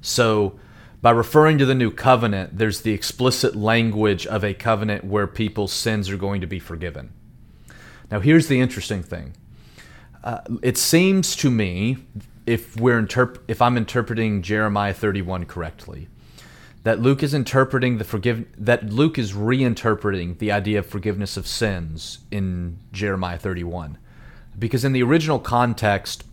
[0.00, 0.58] So
[1.00, 5.72] by referring to the new covenant, there's the explicit language of a covenant where people's
[5.72, 7.12] sins are going to be forgiven.
[8.10, 9.34] Now, here's the interesting thing.
[10.22, 11.98] Uh, it seems to me,
[12.52, 16.08] if we're interp- if I'm interpreting Jeremiah 31 correctly,
[16.82, 21.46] that Luke is interpreting the forgive that Luke is reinterpreting the idea of forgiveness of
[21.46, 23.96] sins in Jeremiah 31,
[24.58, 26.24] because in the original context,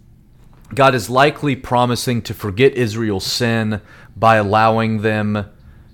[0.75, 3.79] God is likely promising to forget Israel's sin
[4.17, 5.45] by allowing them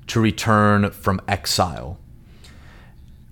[0.07, 1.99] to return from exile.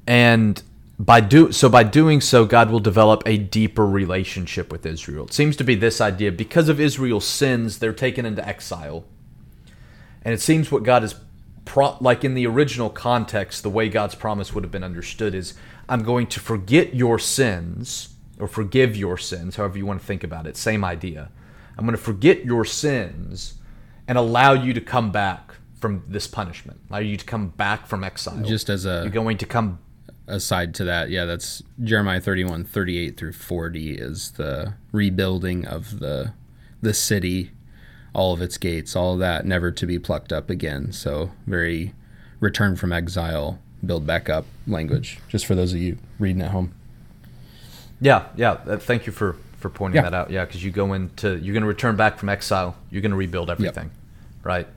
[0.06, 0.62] And
[1.00, 5.26] by do so by doing so God will develop a deeper relationship with Israel.
[5.26, 9.06] It seems to be this idea because of Israel's sins they're taken into exile.
[10.22, 11.16] And it seems what God is
[11.66, 15.56] pro- like in the original context the way God's promise would have been understood is
[15.90, 20.24] I'm going to forget your sins or forgive your sins, however you want to think
[20.24, 20.58] about it.
[20.58, 21.30] Same idea.
[21.78, 23.56] I'm going to forget your sins
[24.08, 26.80] and allow you to come back from this punishment.
[26.90, 28.42] Allow you to come back from exile.
[28.44, 29.80] Just as a You're going to come
[30.28, 36.34] aside to that, yeah, that's Jeremiah 31, 38 through 40 is the rebuilding of the
[36.82, 37.52] the city,
[38.14, 40.92] all of its gates, all of that, never to be plucked up again.
[40.92, 41.94] So very
[42.42, 46.74] return from exile, build back up language, just for those of you reading at home.
[48.02, 48.52] Yeah, yeah.
[48.68, 50.10] Uh, thank you for for pointing Yeah.
[50.10, 50.30] that out.
[50.30, 52.76] Yeah, because you go into you're going to return back from exile.
[52.92, 53.92] You're going to rebuild everything,
[54.44, 54.68] right?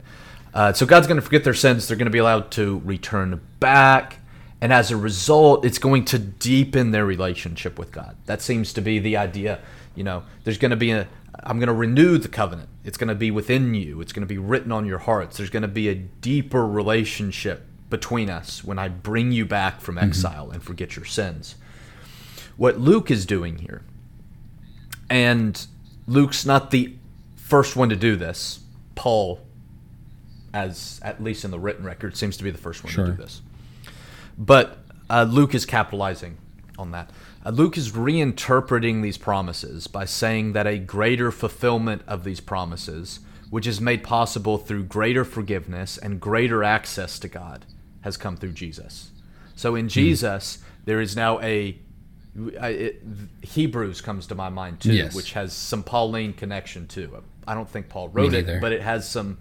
[0.53, 1.87] Uh, so God's going to forget their sins.
[1.87, 4.19] They're going to be allowed to return back,
[4.61, 8.15] and as a result, it's going to deepen their relationship with God.
[8.25, 9.59] That seems to be the idea.
[9.95, 11.07] You know, there's going to be a
[11.43, 12.69] I'm going to renew the covenant.
[12.83, 14.01] It's going to be within you.
[14.01, 15.37] It's going to be written on your hearts.
[15.37, 19.95] There's going to be a deeper relationship between us when I bring you back from
[19.95, 20.05] mm-hmm.
[20.05, 21.55] exile and forget your sins
[22.57, 23.83] what Luke is doing here.
[25.09, 25.65] And
[26.07, 26.95] Luke's not the
[27.35, 28.59] first one to do this.
[28.95, 29.39] Paul,
[30.53, 33.11] as at least in the written record, seems to be the first one to do
[33.13, 33.41] this.
[34.37, 34.77] But
[35.09, 36.37] uh, Luke is capitalizing
[36.77, 37.09] on that.
[37.45, 43.19] Uh, Luke is reinterpreting these promises by saying that a greater fulfillment of these promises,
[43.49, 47.65] which is made possible through greater forgiveness and greater access to God,
[48.01, 49.11] has come through Jesus.
[49.55, 51.77] So in Jesus, there is now a
[52.61, 53.01] I- it,
[53.41, 55.15] Hebrews comes to my mind too, Yes.
[55.15, 57.23] which has some Pauline connection too.
[57.47, 59.39] I don't think Paul wrote it, but it has some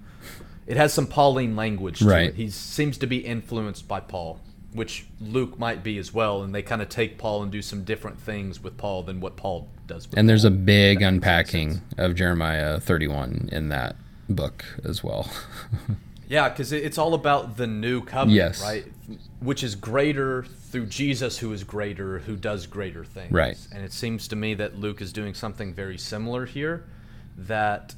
[0.66, 2.28] it has some Pauline language to Right.
[2.30, 2.34] it.
[2.36, 4.40] He seems to be influenced by Paul,
[4.76, 7.82] which Luke might be as well, and they kind of take Paul and do some
[7.82, 10.08] different things with Paul than what Paul does.
[10.08, 13.96] With And there's a big unpacking of Jeremiah 31 in that
[14.28, 15.30] book as well.
[16.28, 18.60] Yeah, because it's all about the new covenant, Yes.
[18.60, 18.84] right?
[19.38, 23.30] Which is greater through Jesus, who is greater, who does greater things.
[23.30, 23.56] Right.
[23.72, 26.84] And it seems to me that Luke is doing something very similar here,
[27.36, 27.94] that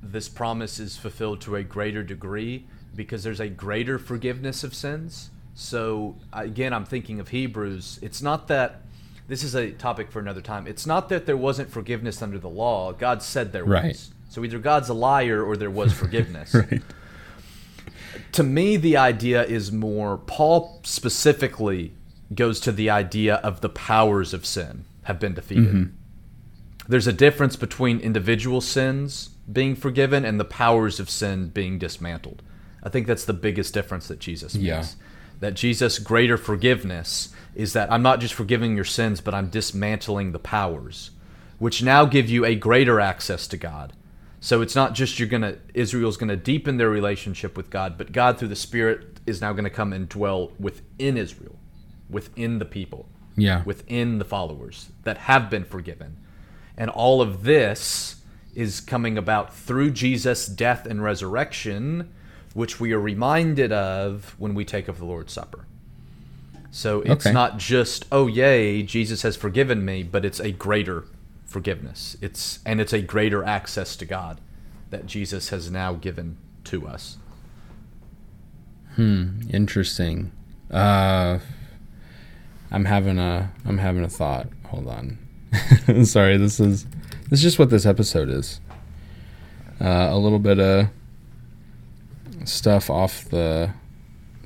[0.00, 5.30] this promise is fulfilled to a greater degree because there's a greater forgiveness of sins.
[5.54, 7.98] So, again, I'm thinking of Hebrews.
[8.02, 8.82] It's not that.
[9.28, 10.66] This is a topic for another time.
[10.66, 12.92] It's not that there wasn't forgiveness under the law.
[12.92, 13.88] God said there Right.
[13.88, 14.10] was.
[14.28, 16.82] So either God's a liar or there was forgiveness right.
[18.32, 21.92] to me the idea is more paul specifically
[22.34, 25.90] goes to the idea of the powers of sin have been defeated mm-hmm.
[26.88, 32.42] there's a difference between individual sins being forgiven and the powers of sin being dismantled
[32.82, 34.84] i think that's the biggest difference that jesus makes Yeah.
[35.42, 40.32] That jesus greater forgiveness is that i'm not just forgiving your sins but i'm dismantling
[40.32, 41.10] the powers
[41.58, 43.92] which now give you a greater access to god
[44.44, 48.38] so it's not just you're gonna Israel's gonna deepen their relationship with God, but God
[48.38, 51.54] through the Spirit is now gonna come and dwell within Israel,
[52.10, 53.62] within the people, Yeah.
[53.64, 56.16] within the followers that have been forgiven.
[56.76, 58.16] And all of this
[58.52, 62.08] is coming about through Jesus' death and resurrection,
[62.54, 65.64] which we are reminded of when we take of the Lord's Supper.
[66.70, 67.32] So it's Okay.
[67.32, 71.04] not just, oh yay, Jesus has forgiven me, but it's a greater
[71.44, 72.16] forgiveness.
[72.22, 74.40] It's and it's a greater access to God
[74.90, 77.18] that Jesus has now given to us.
[78.96, 80.32] Hmm, interesting.
[80.70, 81.38] Uh,
[82.70, 84.48] I'm having a I'm having a thought.
[84.66, 85.18] Hold on.
[86.04, 86.84] Sorry, this is
[87.28, 88.60] this is just what this episode is.
[89.80, 90.88] Uh, a little bit of
[92.48, 93.72] stuff off the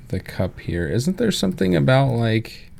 [0.08, 0.88] the cup here.
[0.88, 2.70] Isn't there something about like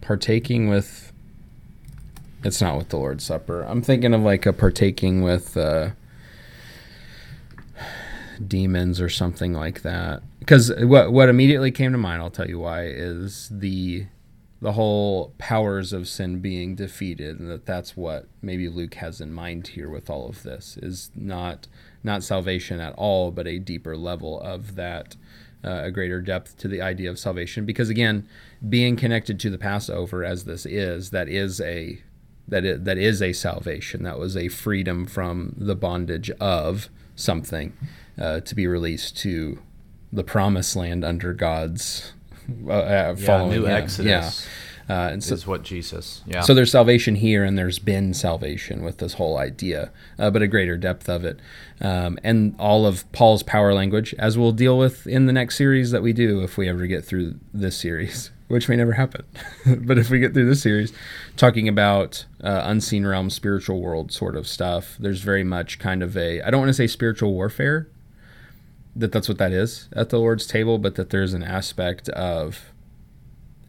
[0.00, 1.12] partaking with
[2.42, 3.62] it's not with the Lord's Supper.
[3.62, 5.90] I'm thinking of like a partaking with uh
[8.46, 10.22] demons or something like that.
[10.38, 14.06] Because what what immediately came to mind, I'll tell you why, is the
[14.62, 19.32] the whole powers of sin being defeated, and that that's what maybe Luke has in
[19.32, 21.66] mind here with all of this is not
[22.04, 25.16] not salvation at all, but a deeper level of that,
[25.64, 27.64] uh, a greater depth to the idea of salvation.
[27.64, 28.28] Because again,
[28.68, 32.02] being connected to the Passover as this is, that is a
[32.46, 34.02] that that is a salvation.
[34.02, 37.72] That was a freedom from the bondage of something
[38.20, 39.62] uh, to be released to
[40.12, 42.12] the promised land under God's
[42.66, 43.70] uh, uh, following new him.
[43.70, 44.50] Exodus Yeah,
[44.90, 46.22] uh, and so, is what Jesus.
[46.26, 46.40] Yeah.
[46.40, 50.48] so there's salvation here, and there's been salvation with this whole idea, uh, but a
[50.48, 51.38] greater depth of it,
[51.80, 55.92] um, and all of Paul's power language, as we'll deal with in the next series
[55.92, 59.24] that we do, if we ever get through this series, which may never happen,
[59.78, 60.92] but if we get through this series,
[61.36, 66.16] talking about uh, unseen realm, spiritual world sort of stuff, there's very much kind of
[66.16, 67.86] a I don't want to say spiritual warfare,
[68.96, 72.72] that that's what that is at the Lord's table, but that there's an aspect of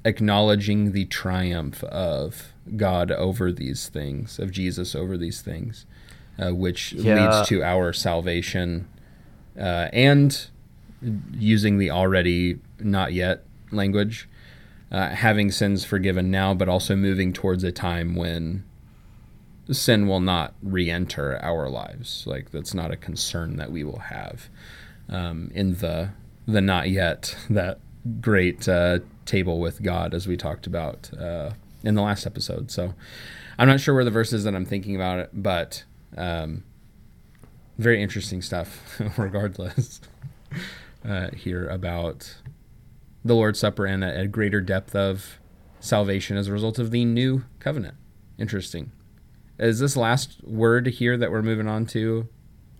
[0.03, 5.86] acknowledging the triumph of God over these things, of Jesus over these things,
[6.39, 7.15] uh, which Yeah.
[7.15, 8.88] leads to our salvation,
[9.57, 10.47] uh, and
[11.38, 14.27] using the already not yet language,
[14.91, 18.63] uh, having sins forgiven now, but also moving towards a time when
[19.69, 22.23] sin will not re-enter our lives.
[22.27, 24.49] Like that's not a concern that we will have
[25.12, 26.10] um, in the
[26.47, 27.80] the not yet that
[28.19, 31.52] great uh, table with God as we talked about uh,
[31.84, 32.71] in the last episode.
[32.71, 32.94] So
[33.60, 35.83] I'm not sure where the verse is that I'm thinking about it, but
[36.17, 36.63] um,
[37.77, 40.02] very interesting stuff regardless
[41.08, 42.38] uh, here about
[43.23, 45.40] the Lord's Supper and a, a greater depth of
[45.79, 47.96] salvation as a result of the new covenant.
[48.38, 48.92] Interesting.
[49.60, 52.27] Is this last word here that we're moving on to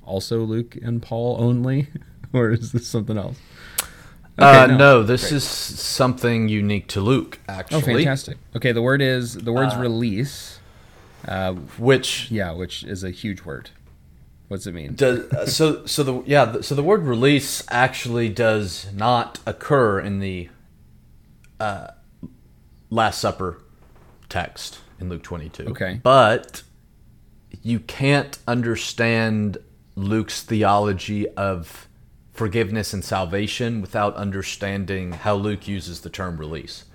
[0.04, 1.90] also Luke and Paul only,
[2.34, 3.38] or is this something else?
[4.40, 5.04] uh, Okay, no.
[5.04, 7.78] this is something unique to Luke, actually.
[7.78, 8.38] Oh, fantastic.
[8.56, 10.60] Okay, the word is the word's release.
[11.28, 13.70] Uh, Which yeah, which is a huge word.
[14.48, 14.96] What's it mean?
[14.96, 20.00] does uh, so so the yeah the- so the word release actually does not occur
[20.00, 20.50] in the
[21.60, 21.88] uh,
[22.90, 23.62] Last Supper
[24.30, 25.68] text in Luke 22.
[25.68, 26.00] Okay.
[26.04, 26.64] but
[27.62, 29.58] you can't understand
[29.96, 31.88] Luke's theology of
[32.42, 36.86] forgiveness and salvation without understanding how Luke uses the term release.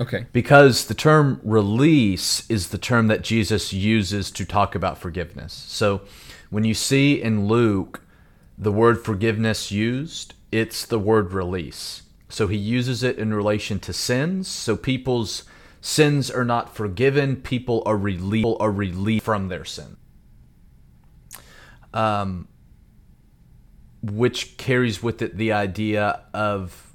[0.00, 0.26] Okay.
[0.32, 5.52] Because the term release is the term that Jesus uses to talk about forgiveness.
[5.52, 6.02] So
[6.50, 8.00] when you see in Luke
[8.56, 12.02] the word forgiveness used, it's the word release.
[12.28, 14.46] So he uses it in relation to sins.
[14.46, 15.42] So people's
[15.80, 19.96] sins are not forgiven, people are released, are released from their sin.
[21.92, 22.46] Um,
[24.10, 26.92] which carries with it the idea of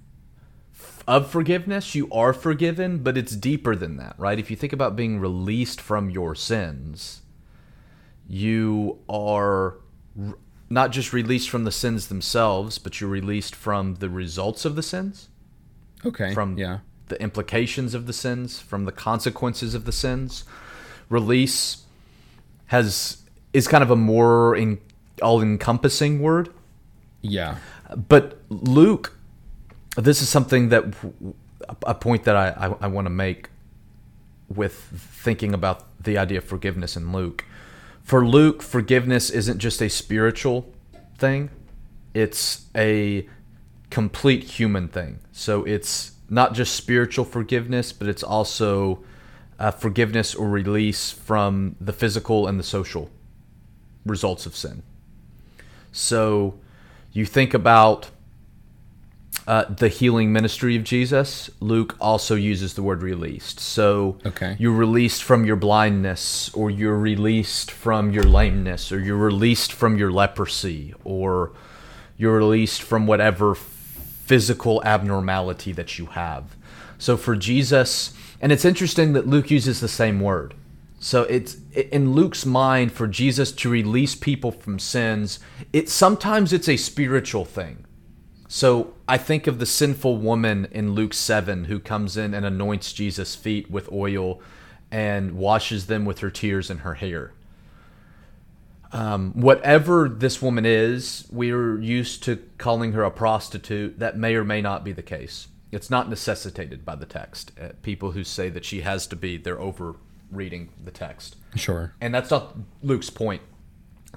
[1.08, 4.96] of forgiveness you are forgiven but it's deeper than that right if you think about
[4.96, 7.22] being released from your sins
[8.28, 9.78] you are
[10.70, 14.84] not just released from the sins themselves but you're released from the results of the
[14.84, 15.28] sins
[16.06, 16.34] Okay.
[16.34, 16.80] from yeah.
[17.10, 20.44] the implications of the sins, from the consequences of the sins.
[21.10, 21.84] Release
[22.68, 23.18] has
[23.54, 24.80] is kind of a more in,
[25.22, 26.50] all-encompassing word.
[27.22, 27.58] Yeah.
[27.96, 29.16] But Luke,
[29.98, 30.86] this is something that
[31.86, 33.50] a point that I, I, I want to make
[34.50, 37.46] with thinking about the idea of forgiveness in Luke.
[38.04, 40.72] For Luke, forgiveness isn't just a spiritual
[41.18, 41.50] thing;
[42.14, 43.28] it's a
[43.90, 45.20] complete human thing.
[45.32, 49.04] So it's not just spiritual forgiveness, but it's also
[49.60, 53.12] uh, forgiveness or release from the physical and the social
[54.06, 54.82] results of sin.
[55.92, 56.56] So
[57.14, 58.10] you think about
[59.48, 63.60] uh, the healing ministry of Jesus, Luke also uses the word released.
[63.60, 64.56] So Okay.
[64.60, 69.98] you're released from your blindness, or you're released from your lameness, or you're released from
[69.98, 71.52] your leprosy, or
[72.18, 76.56] you're released from whatever physical abnormality that you have.
[76.98, 80.54] So for Jesus, and it's interesting that Luke uses the same word.
[81.04, 85.40] So it's in Luke's mind for Jesus to release people from sins,
[85.74, 87.86] it sometimes it's a spiritual thing.
[88.48, 92.94] So I think of the sinful woman in Luke 7 who comes in and anoints
[92.94, 94.42] Jesus' feet with oil
[94.92, 97.34] and washes them with her tears and her hair.
[98.92, 103.98] Um, whatever this woman is, we're used to calling her a prostitute.
[103.98, 105.48] That may or may not be the case.
[105.72, 107.54] It's not necessitated by the text.
[107.60, 109.96] Uh, people who say that she has to be, they're over
[110.32, 111.36] reading the text.
[111.56, 111.94] Sure.
[112.02, 113.42] And that's not Luke's point.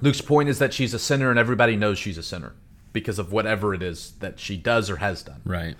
[0.01, 2.53] Luke's point is that she's a sinner and everybody knows she's a sinner
[2.93, 5.41] because of whatever it is that she does or has done.
[5.45, 5.75] Right.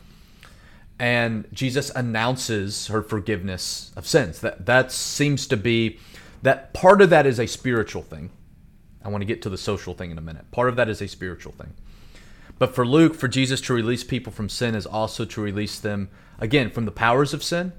[0.99, 4.39] And Jesus announces her forgiveness of sins.
[4.39, 5.99] That that seems to be
[6.41, 8.29] that part of that is a spiritual thing.
[9.03, 10.49] I want to get to the social thing in a minute.
[10.51, 11.73] Part of that is a spiritual thing.
[12.57, 16.09] But for Luke, for Jesus to release people from sin is also to release them
[16.39, 17.73] again from the powers of sin.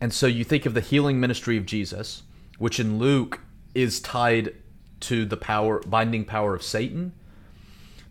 [0.00, 2.22] And so you think of the healing ministry of Jesus,
[2.58, 3.40] which in Luke
[3.74, 4.54] is tied
[5.00, 7.12] to the power binding power of Satan.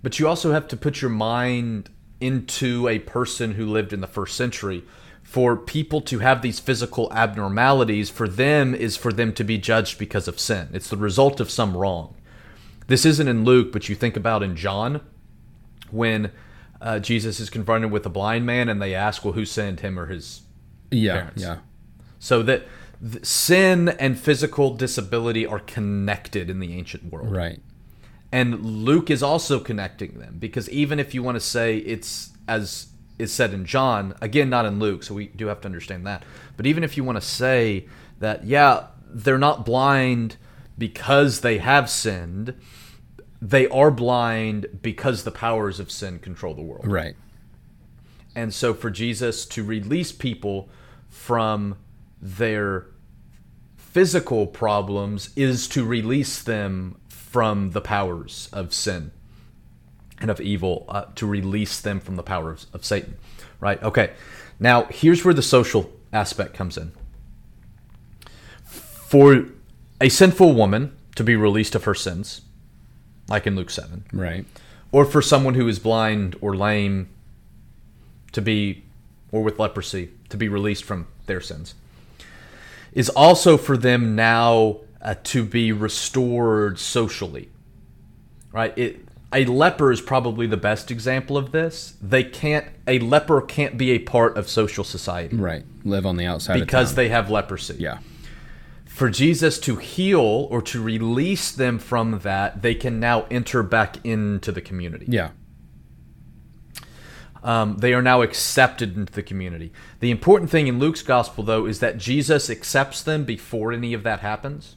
[0.01, 1.89] But you also have to put your mind
[2.21, 4.83] into a person who lived in the first century.
[5.23, 9.99] For people to have these physical abnormalities, for them is for them to be judged
[9.99, 10.69] because of sin.
[10.73, 12.15] It's the result of some wrong.
[12.87, 15.01] This isn't in Luke, but you think about in John
[15.91, 16.31] when
[16.81, 19.99] uh, Jesus is confronted with a blind man and they ask, well, who sinned him
[19.99, 20.41] or his
[20.89, 21.13] Yeah.
[21.13, 21.43] Parents.
[21.43, 21.57] Yeah.
[22.19, 22.67] So that
[23.01, 27.31] th- sin and physical disability are connected in the ancient world.
[27.31, 27.59] Right.
[28.31, 32.89] And Luke is also connecting them because even if you want to say it's as
[33.17, 36.23] is said in John, again, not in Luke, so we do have to understand that.
[36.55, 37.87] But even if you want to say
[38.19, 40.37] that, yeah, they're not blind
[40.77, 42.53] because they have sinned,
[43.41, 46.87] they are blind because the powers of sin control the world.
[46.87, 47.15] Right.
[48.35, 50.69] And so for Jesus to release people
[51.09, 51.75] from
[52.21, 52.87] their
[53.77, 59.11] physical problems is to release them from the powers of sin
[60.19, 63.15] and of evil, uh, to release them from the powers of Satan.
[63.59, 63.81] Right?
[63.81, 64.11] Okay.
[64.59, 66.91] Now, here's where the social aspect comes in.
[68.63, 69.45] For
[70.01, 72.41] a sinful woman to be released of her sins,
[73.27, 74.45] like in Luke 7, Right.
[74.91, 77.09] or for someone who is blind or lame
[78.33, 78.83] to be
[79.31, 81.75] or with leprosy to be released from their sins
[82.93, 87.49] is also for them now uh, to be restored socially
[88.51, 93.41] right it a leper is probably the best example of this they can't a leper
[93.41, 95.63] can't be a part of social society Right.
[95.85, 97.03] Live on the outside because of town.
[97.05, 97.99] they have leprosy Yeah.
[98.85, 100.19] for Jesus to heal
[100.49, 105.05] or to release them from that, they can now enter back into the community.
[105.07, 105.29] Yeah.
[107.43, 109.71] Um, they are now accepted into the community.
[110.01, 114.03] The important thing in Luke's gospel, though, is that Jesus accepts them before any of
[114.03, 114.75] that happens,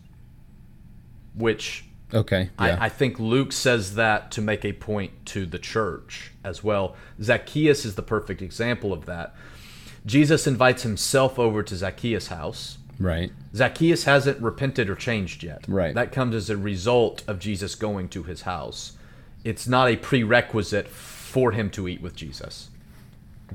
[1.34, 1.84] which
[2.14, 2.50] Okay.
[2.60, 2.78] Yeah.
[2.80, 6.96] I, I think Luke says that to make a point to the church as well.
[7.22, 9.34] Zacchaeus is the perfect example of that.
[10.04, 12.78] Jesus invites himself over to Zacchaeus' house.
[12.98, 13.30] right.
[13.54, 15.64] Zacchaeus hasn't repented or changed yet.
[15.68, 15.94] Right.
[15.94, 18.92] That comes as a result of Jesus going to his house.
[19.44, 20.88] It's not a prerequisite
[21.32, 22.68] for him to eat with Jesus.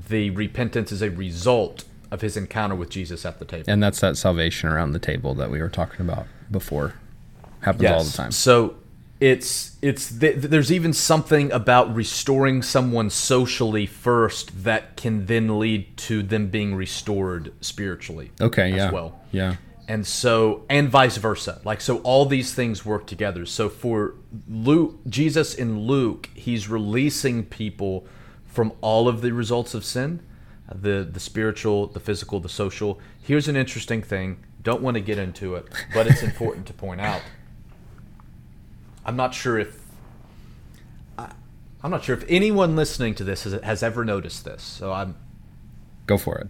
[0.08, 3.66] The repentance is a result of his encounter with Jesus at the table.
[3.68, 6.94] And that's that salvation around the table that we were talking about before.
[7.60, 8.32] Happens all the time.
[8.32, 8.74] So
[9.20, 15.96] it's it's th- there's even something about restoring someone socially first that can then lead
[15.98, 18.32] to them being restored spiritually.
[18.40, 18.72] Okay.
[18.72, 18.90] as Yeah.
[18.90, 19.20] well.
[19.30, 19.56] Yeah.
[19.88, 21.60] And so and vice versa.
[21.64, 23.46] Like so all these things work together.
[23.46, 24.14] So for
[24.46, 28.06] Luke Jesus in Luke, he's releasing people
[28.46, 30.20] from all of the results of sin,
[30.72, 33.00] the the spiritual, the physical, the social.
[33.22, 34.44] Here's an interesting thing.
[34.62, 37.22] Don't want to get into it, but it's important to point out.
[39.06, 39.80] I'm not sure if
[41.16, 41.32] I,
[41.82, 44.62] I'm not sure if anyone listening to this has, has ever noticed this.
[44.62, 45.16] So I'm
[46.06, 46.48] Go for it.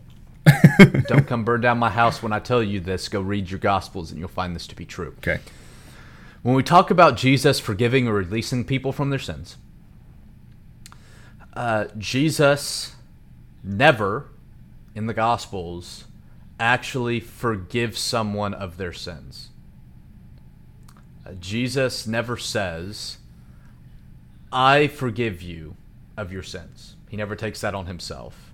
[1.06, 3.08] don't come burn down my house when I tell you this.
[3.08, 5.14] Go read your gospels and you'll find this to be true.
[5.18, 5.40] Okay.
[6.42, 9.56] When we talk about Jesus forgiving or releasing people from their sins,
[11.54, 12.94] uh, Jesus
[13.64, 14.28] never
[14.94, 16.04] in the gospels
[16.60, 19.50] actually forgives someone of their sins.
[21.26, 23.18] Uh, Jesus never says,
[24.52, 25.76] I forgive you
[26.16, 26.96] of your sins.
[27.08, 28.47] He never takes that on himself.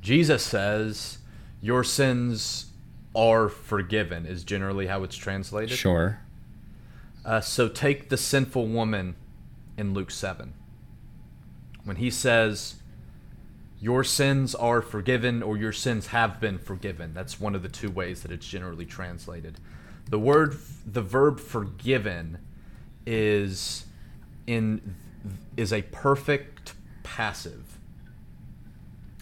[0.00, 1.18] Jesus says,
[1.60, 2.66] Your sins
[3.14, 5.76] are forgiven, is generally how it's translated.
[5.76, 6.20] Sure.
[7.24, 9.14] Uh, so take the sinful woman
[9.76, 10.54] in Luke 7.
[11.84, 12.76] When he says,
[13.80, 17.12] Your sins are forgiven, or your sins have been forgiven.
[17.14, 19.58] That's one of the two ways that it's generally translated.
[20.08, 22.38] The word, the verb forgiven
[23.06, 23.86] is
[24.46, 24.94] in
[25.56, 27.78] is a perfect passive.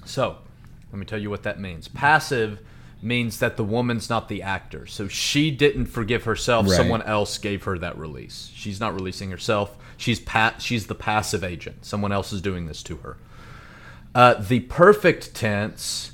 [0.05, 0.39] So,
[0.93, 1.89] let me tell you what that means.
[1.89, 2.61] Passive
[3.01, 4.87] means that the woman's not the actor.
[4.87, 6.67] So she didn't forgive herself.
[6.67, 6.77] Right.
[6.77, 8.51] Someone else gave her that release.
[8.55, 9.77] She's not releasing herself.
[9.97, 10.61] She's pat.
[10.63, 11.85] She's the passive agent.
[11.85, 13.17] Someone else is doing this to her.
[14.15, 16.13] Uh, the perfect tense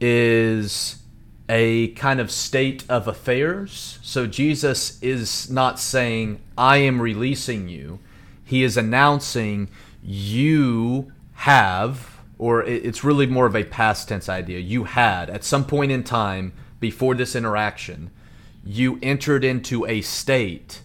[0.00, 0.96] is
[1.48, 3.98] a kind of state of affairs.
[4.02, 7.98] So Jesus is not saying, I am releasing you.
[8.44, 9.68] He is announcing,
[10.02, 12.09] you have,
[12.40, 14.58] or it's really more of a past tense idea.
[14.58, 18.10] You had, at some point in time before this interaction,
[18.64, 20.80] you entered into a state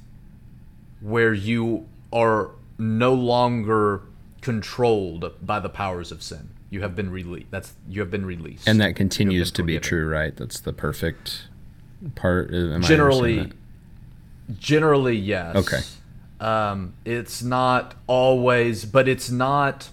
[0.99, 4.01] where you are no longer
[4.41, 6.49] controlled by the powers of sin.
[6.69, 7.47] You have been released.
[7.51, 8.67] That's you have been released.
[8.67, 10.35] And that continues to be true, right?
[10.35, 11.47] That's the perfect
[12.15, 12.53] part.
[12.53, 13.53] Am generally
[14.59, 15.79] generally yes Okay.
[16.45, 19.89] um, it's not always but it's not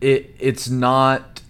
[0.00, 1.40] it it's not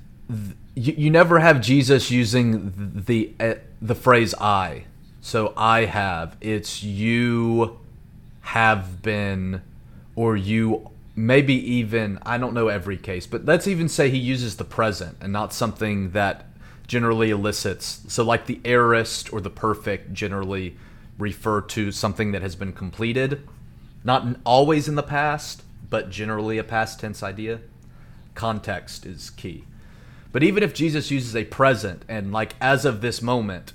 [0.75, 4.85] you, you never have jesus using the uh, the phrase i.
[5.21, 6.37] So i have.
[6.41, 7.79] It's you
[8.41, 9.63] have been
[10.17, 14.57] or you maybe even i don't know every case but let's even say he uses
[14.57, 16.47] the present and not something that
[16.87, 20.77] generally elicits so like the aorist or the perfect generally
[21.19, 23.47] refer to something that has been completed.
[24.05, 27.61] Not always in the past but generally a past tense idea
[28.39, 29.65] context is key
[30.31, 33.73] but even if jesus uses a present and like as of this moment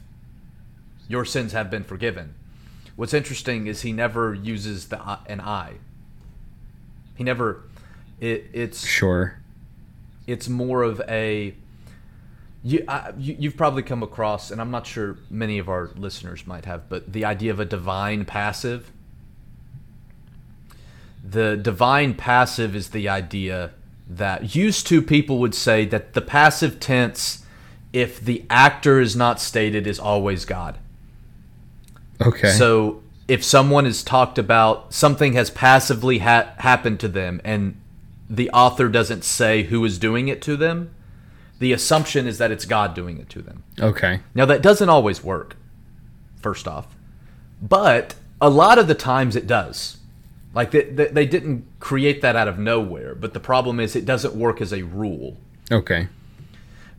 [1.10, 2.34] your sins have been forgiven
[2.96, 5.74] what's interesting is he never uses the an i
[7.16, 7.64] he never
[8.22, 8.86] it, it's?
[8.86, 9.38] Sure.
[10.28, 11.54] it's more of a
[12.64, 16.48] you, I, you you've probably come across and i'm not sure many of our listeners
[16.48, 18.94] might have but the idea of a divine passive
[21.22, 23.72] the divine passive is the idea
[24.08, 27.46] that used to people would say that the passive tense
[27.94, 30.78] if the actor is not stated is always god
[32.22, 32.50] Okay.
[32.52, 37.80] so if someone is talked about, something has passively ha- happened to them, and
[38.30, 40.94] the author doesn't say who is doing it to them,
[41.60, 43.64] the assumption is that it's God doing it to them.
[43.80, 44.20] okay.
[44.36, 45.56] Now that doesn't always work.
[46.42, 46.88] First off,
[47.62, 49.98] but a lot of the times it does.
[50.54, 54.06] Like they, they, they didn't create that out of nowhere, but the problem is it
[54.06, 55.38] doesn't work as a rule.
[55.72, 56.08] Okay.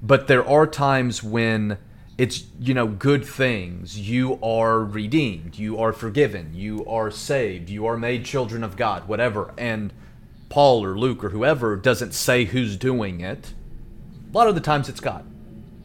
[0.02, 1.78] but there are times when
[2.16, 3.98] it's you know good things.
[3.98, 5.56] You are redeemed.
[5.58, 6.52] You are forgiven.
[6.54, 7.68] You are saved.
[7.70, 9.52] You are made children of god whatever.
[9.58, 9.92] And
[10.48, 13.52] paul or luke or whoever doesn't say who's doing it.
[14.30, 15.24] A lot of the times it's god.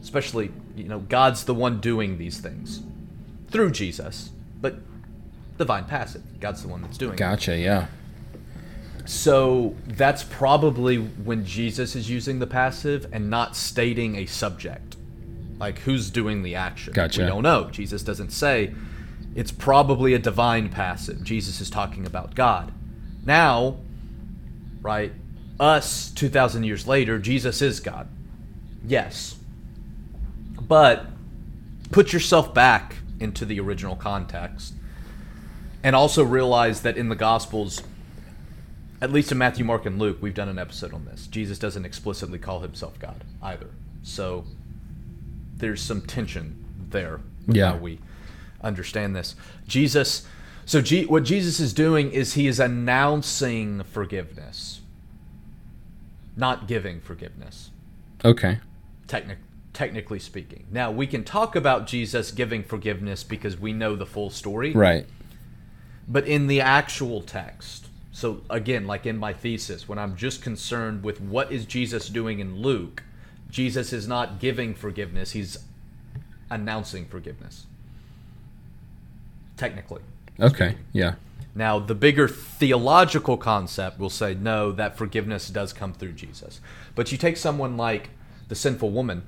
[0.02, 2.82] Especially you know god's the one doing these things.
[3.50, 4.30] Through jesus.
[4.60, 4.76] But
[5.60, 6.40] divine passive.
[6.40, 7.18] God's the one that's doing it.
[7.18, 7.54] Gotcha.
[7.54, 7.86] Yeah.
[9.04, 14.96] So that's probably when Jesus is using the passive and not stating a subject.
[15.58, 16.94] Like who's doing the action.
[16.94, 17.20] Gotcha.
[17.20, 17.68] We don't know.
[17.70, 18.72] Jesus doesn't say.
[19.34, 21.22] It's probably a divine passive.
[21.22, 22.72] Jesus is talking about God.
[23.26, 23.76] Now,
[24.80, 25.12] right,
[25.60, 28.08] us 2,000 years later, Jesus is God.
[28.82, 29.36] Yes.
[30.58, 31.04] But
[31.90, 34.74] put yourself back into the original context
[35.82, 37.82] and also realize that in the Gospels,
[39.00, 41.26] at least in Matthew, Mark, and Luke, we've done an episode on this.
[41.26, 43.68] Jesus doesn't explicitly call himself God either.
[44.02, 44.44] So
[45.56, 47.72] there's some tension there with Yeah.
[47.72, 47.98] how we
[48.62, 49.34] understand this.
[49.66, 50.26] Jesus,
[50.66, 54.80] so G, what Jesus is doing is he is announcing forgiveness,
[56.36, 57.70] not giving forgiveness,
[58.24, 58.58] Okay.
[59.06, 59.38] technic,
[59.72, 60.66] technically speaking.
[60.70, 64.72] Now, we can talk about Jesus giving forgiveness because we know the full story.
[64.72, 65.06] Right.
[66.08, 71.04] But in the actual text, so again, like in my thesis, when I'm just concerned
[71.04, 73.02] with what is Jesus doing in Luke,
[73.50, 75.58] Jesus is not giving forgiveness, he's
[76.50, 77.66] announcing forgiveness.
[79.56, 80.02] Technically.
[80.38, 80.76] Okay.
[80.92, 81.14] Yeah.
[81.54, 86.60] Now, the bigger theological concept will say, no, that forgiveness does come through Jesus.
[86.94, 88.10] But you take someone like
[88.48, 89.22] the sinful woman,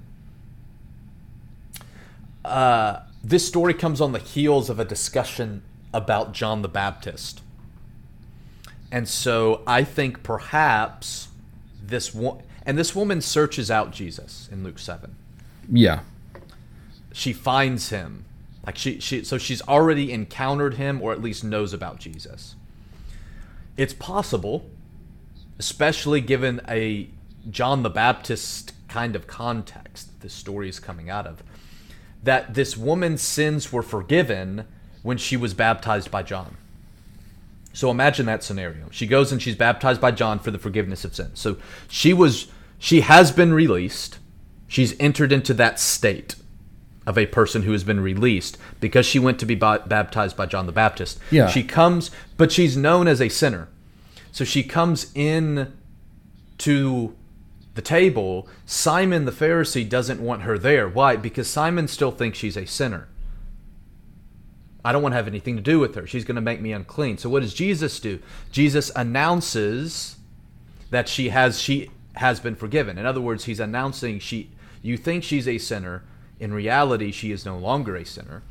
[2.44, 5.62] uh, this story comes on the heels of a discussion
[5.93, 7.40] about John the Baptist.
[8.90, 11.28] And so I think perhaps
[11.82, 15.14] this one, and this woman searches out Jesus in Luke 7
[15.70, 16.01] Yeah.
[17.12, 18.24] she finds him
[18.64, 22.55] like she, she so she's already encountered him or at least knows about jesus
[23.76, 24.70] it's possible
[25.59, 27.09] especially given a
[27.51, 31.43] john the baptist kind of context the story is coming out of
[32.22, 34.64] that this woman's sins were forgiven
[35.03, 36.57] when she was baptized by john
[37.72, 38.88] so imagine that scenario.
[38.90, 41.40] She goes and she's baptized by John for the forgiveness of sins.
[41.40, 41.57] So
[41.88, 42.48] she was
[42.78, 44.18] she has been released.
[44.68, 46.34] She's entered into that state
[47.07, 50.66] of a person who has been released because she went to be baptized by John
[50.66, 51.18] the Baptist.
[51.30, 51.48] Yeah.
[51.48, 53.68] She comes but she's known as a sinner.
[54.32, 55.72] So she comes in
[56.59, 57.14] to
[57.74, 58.48] the table.
[58.66, 60.88] Simon the Pharisee doesn't want her there.
[60.88, 61.16] Why?
[61.16, 63.09] Because Simon still thinks she's a sinner.
[64.85, 66.07] I don't want to have anything to do with her.
[66.07, 67.18] She's going to make me unclean.
[67.18, 68.18] So what does Jesus do?
[68.51, 70.16] Jesus announces
[70.91, 72.99] that she has she has been forgiven.
[72.99, 74.51] In other words, he's announcing she
[74.83, 76.03] you think she's a sinner,
[76.41, 78.43] in reality she is no longer a sinner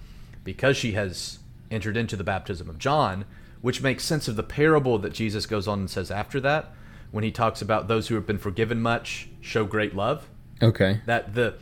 [0.43, 3.25] because she has entered into the baptism of John,
[3.61, 6.71] which makes sense of the parable that Jesus goes on and says after that
[7.11, 10.27] when he talks about those who have been forgiven much show great love
[10.63, 11.01] Okay.
[11.05, 11.55] that the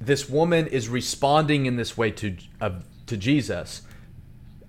[0.00, 2.70] this woman is responding in this way to uh,
[3.08, 3.82] to Jesus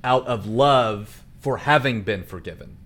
[0.03, 2.77] out of love for having been forgiven.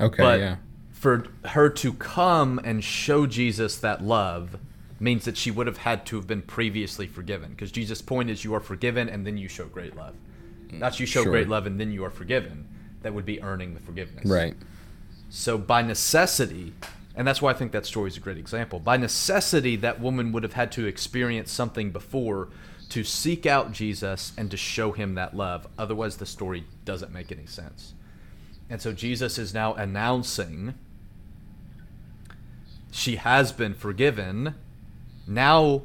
[0.00, 0.22] Okay.
[0.22, 0.56] But yeah.
[0.90, 4.58] for her to come and show Jesus that love
[5.00, 8.44] means that she would have had to have been previously forgiven because Jesus' point is
[8.44, 10.14] you are forgiven and then you show great love.
[10.72, 11.32] Not you show Sure.
[11.32, 12.66] great love and then you are forgiven.
[13.02, 14.24] That would be earning the forgiveness.
[14.24, 14.54] Right.
[15.28, 16.72] So by necessity,
[17.14, 18.80] and that's why I think that story is a great example.
[18.80, 22.48] By necessity, that woman would have had to experience something before
[22.90, 25.66] to seek out Jesus and to show him that love.
[25.78, 27.94] Otherwise, the story doesn't make any sense.
[28.70, 30.74] And so Jesus is now announcing
[32.90, 34.54] she has been forgiven.
[35.26, 35.82] Now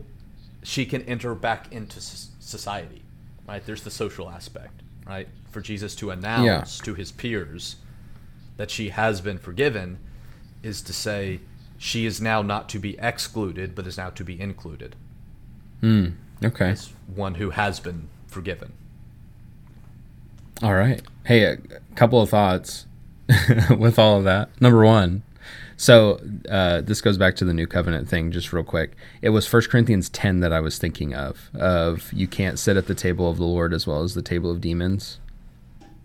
[0.64, 3.04] she can enter back into society.
[3.47, 3.66] Right?
[3.66, 5.28] There's the social aspect, right?
[5.50, 7.78] For Jesus to announce to his peers
[8.58, 9.97] that she has been forgiven
[10.62, 11.39] is to say
[11.78, 14.95] she is now not to be excluded, but is now to be included
[15.82, 16.08] Hmm.
[16.44, 16.70] Okay.
[16.70, 18.74] as one who has been forgiven.
[20.62, 21.02] All right.
[21.26, 21.58] Hey, a
[21.96, 22.86] couple of thoughts
[23.78, 24.50] with all of that.
[24.62, 25.24] Number one,
[25.78, 26.20] so
[26.50, 28.98] uh, this goes back to the new covenant thing, just real quick.
[29.22, 32.88] It was 1 Corinthians 10 that I was thinking of, of you can't sit at
[32.88, 35.20] the table of the Lord as well as the table of demons.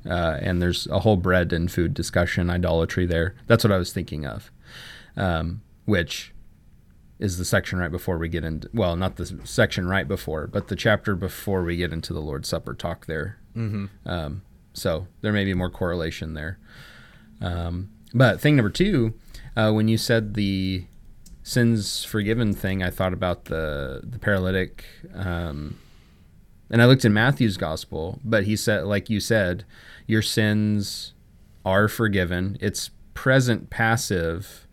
[0.09, 3.35] Uh, and there's a whole bread and food discussion, idolatry there.
[3.47, 4.51] That's what I was thinking of,
[5.17, 6.34] um, which
[7.19, 10.69] is the section right before we get into, well, not the section right before, but
[10.69, 13.39] the chapter before we get into the Lord's Supper talk there.
[14.05, 14.43] Um,
[14.73, 16.59] so there may be more correlation there.
[17.41, 19.15] Um, but thing number two,
[19.57, 20.87] uh, when you said the
[21.43, 24.85] sins forgiven thing, I thought about the the paralytic,
[25.15, 25.79] um,
[26.71, 28.19] and I looked in Matthew's gospel.
[28.25, 29.65] But he said, like you said,
[30.07, 31.13] your sins
[31.65, 32.57] are forgiven.
[32.61, 34.64] It's present passive,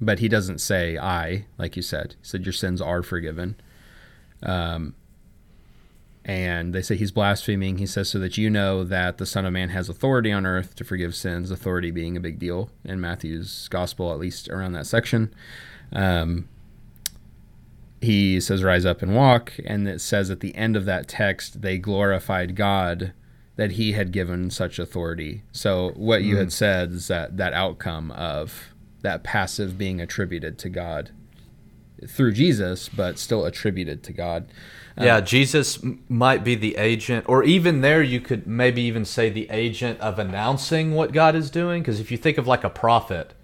[0.00, 2.14] but he doesn't say I, like you said.
[2.20, 3.56] He said your sins are forgiven.
[4.42, 4.94] Um,
[6.24, 7.78] and they say he's blaspheming.
[7.78, 10.74] He says, So that you know that the Son of Man has authority on earth
[10.76, 14.86] to forgive sins, authority being a big deal in Matthew's gospel, at least around that
[14.86, 15.34] section.
[15.92, 16.48] Um,
[18.00, 19.54] he says, Rise up and walk.
[19.64, 23.12] And it says at the end of that text, they glorified God
[23.56, 25.42] that he had given such authority.
[25.52, 30.68] So what you had said is that that outcome of that passive being attributed to
[30.68, 31.10] God
[32.08, 34.50] through Jesus, but still attributed to God.
[34.98, 35.78] Uh, yeah, Jesus
[36.08, 40.18] might be the agent, or even there, you could maybe even say the agent of
[40.18, 41.82] announcing what God is doing.
[41.82, 43.34] Because if you think of like a prophet,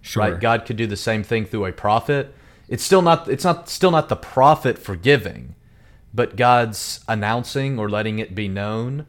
[0.00, 0.22] Sure.
[0.22, 2.34] right, God could do the same thing through a prophet.
[2.68, 3.28] It's still not.
[3.28, 5.54] It's not still not the prophet forgiving,
[6.14, 9.06] but God's announcing or letting it be known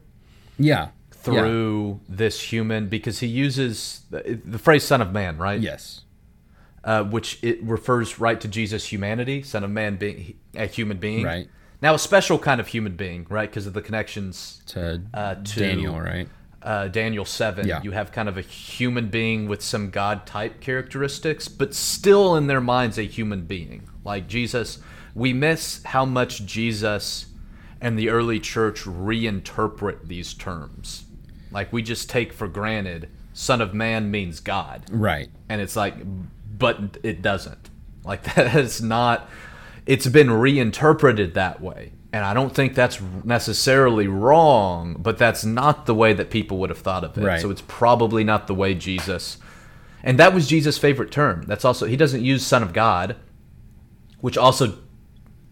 [0.57, 0.89] Yeah.
[1.33, 5.59] Through this human because he uses the, the phrase "son of man," right?
[5.59, 6.01] Yes.
[6.83, 11.23] uh, which it refers right to Jesus' humanity, Son of Man being a human being.
[11.25, 11.47] Right.
[11.81, 13.49] Now, a special kind of human being, right?
[13.49, 16.27] Because of the connections To, uh, to Daniel, right?
[16.61, 17.65] uh, Daniel 7.
[17.67, 17.81] Yeah.
[17.83, 22.47] You have kind of a human being with some God type characteristics, but still in
[22.47, 23.87] their minds a human being.
[24.03, 24.79] Like Jesus,
[25.15, 27.27] we miss how much Jesus
[27.81, 31.05] and the early church reinterpret these terms.
[31.51, 35.29] Like we just take for granted Son of Man means God Right.
[35.47, 35.95] and it's like
[36.57, 37.69] but it doesn't
[38.03, 39.29] like that's not
[39.85, 45.85] it's been reinterpreted that way and i don't think that's necessarily wrong but that's not
[45.85, 47.39] the way that people would have thought of it Right.
[47.41, 49.37] so it's probably not the way jesus
[50.03, 53.15] and that was jesus favorite term that's also he doesn't use son of god
[54.19, 54.79] which also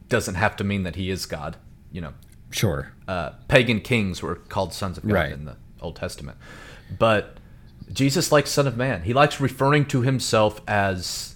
[0.09, 1.55] doesn't have to mean that he is god
[1.91, 2.13] you know
[2.51, 2.91] Sure.
[3.07, 5.31] uh, pagan kings were called sons of God Right.
[5.31, 6.37] in the Old Testament.
[6.97, 7.37] But
[7.91, 9.03] Jesus likes Son of Man.
[9.03, 11.35] He likes referring to himself as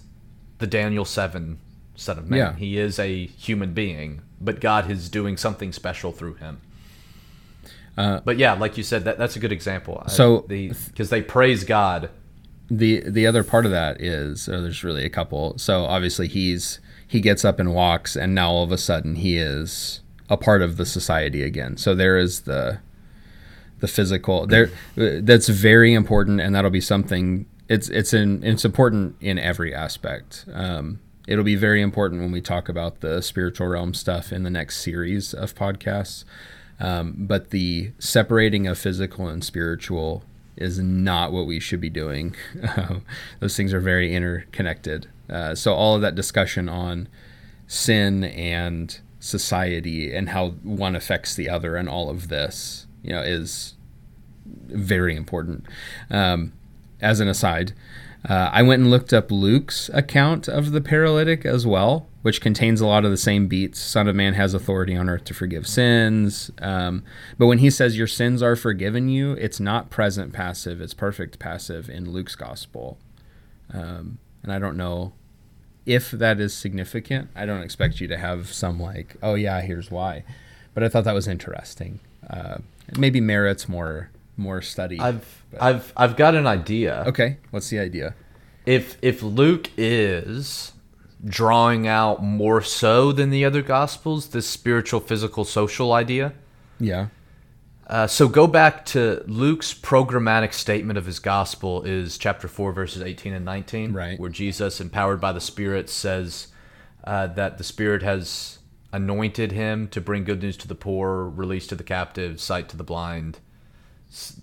[0.58, 1.58] the Daniel 7
[1.96, 2.38] Son of Man.
[2.38, 2.54] Yeah.
[2.56, 6.60] He is a human being, but God is doing something special through him.
[7.96, 10.02] Uh, but yeah, like you said, that, that's a good example.
[10.08, 12.08] So- the because they praise God.
[12.70, 17.20] the the other part of that is there's really a couple so obviously he's he
[17.20, 20.78] gets up and walks and now all of a sudden he is a part of
[20.78, 22.78] the society again so there is the
[23.82, 29.14] the physical there that's very important and that'll be something it's it's in it's important
[29.20, 33.92] in every aspect um, it'll be very important when we talk about the spiritual realm
[33.92, 36.24] stuff in the next series of podcasts
[36.78, 40.22] um, but the separating of physical and spiritual
[40.56, 42.34] is not what we should be doing.
[43.40, 45.08] Those things are very interconnected.
[45.30, 47.08] Uh, so all of that discussion on
[47.66, 53.22] sin and society and how one affects the other and all of this, you know,
[53.22, 53.74] is
[54.46, 55.66] very important.
[56.10, 56.52] Um,
[57.00, 57.72] as an aside,
[58.28, 62.80] uh, I went and looked up Luke's account of the paralytic as well, which contains
[62.80, 63.80] a lot of the same beats.
[63.80, 66.50] Son of Man has authority on earth to forgive sins.
[66.60, 67.02] Um,
[67.36, 71.40] but when he says your sins are forgiven you, it's not present passive, it's perfect
[71.40, 72.96] passive in Luke's gospel.
[73.72, 75.12] Um, and I don't know
[75.84, 77.28] if that is significant.
[77.34, 80.22] I don't expect you to have some like, oh yeah, here's why.
[80.74, 81.98] But I thought that was interesting.
[82.30, 84.98] Uh, it maybe merits more more study.
[85.00, 87.04] I've I've I've got an idea.
[87.08, 88.14] okay, what's the idea?
[88.66, 90.72] if if Luke is
[91.24, 96.32] drawing out more so than the other gospels this spiritual physical social idea
[96.80, 97.08] Yeah.
[97.86, 103.02] uh, so go back to luke's programmatic statement of his gospel is chapter 4 verses
[103.02, 104.18] 18 and 19 Right.
[104.18, 106.48] where jesus empowered by the spirit says
[107.04, 108.58] uh, that the spirit has
[108.92, 112.76] anointed him to bring good news to the poor release to the captive, sight to
[112.76, 113.38] the blind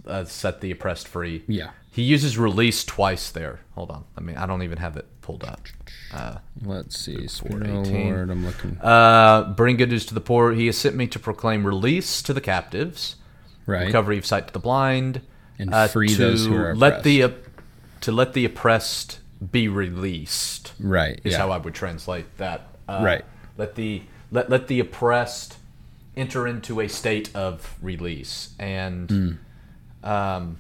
[0.08, 1.70] uh, set the oppressed free Yeah.
[1.92, 3.60] he uses release twice there.
[3.76, 4.04] Hold on.
[4.18, 5.62] I mean, I don't even have it pulled up.
[6.66, 7.28] Let's see.
[7.28, 8.06] Spirit of the 4:18.
[8.12, 8.30] Lord.
[8.32, 8.78] I'm looking.
[8.82, 10.54] Uh, bring good news to the poor.
[10.54, 13.16] He has sent me to proclaim release to the captives,
[13.68, 13.86] Right.
[13.86, 15.22] recovery of sight to the blind,
[15.60, 17.30] And uh, free to those who are let the uh,
[18.02, 19.20] to let the oppressed
[19.52, 20.74] be released.
[20.80, 21.22] Right.
[21.24, 21.38] Is yeah.
[21.40, 22.70] how I would translate that.
[22.88, 23.26] Uh, Right.
[23.56, 24.02] Let the
[24.32, 25.58] let let the oppressed
[26.16, 29.10] enter into a state of release and.
[29.10, 30.10] Hmm.
[30.10, 30.58] Um,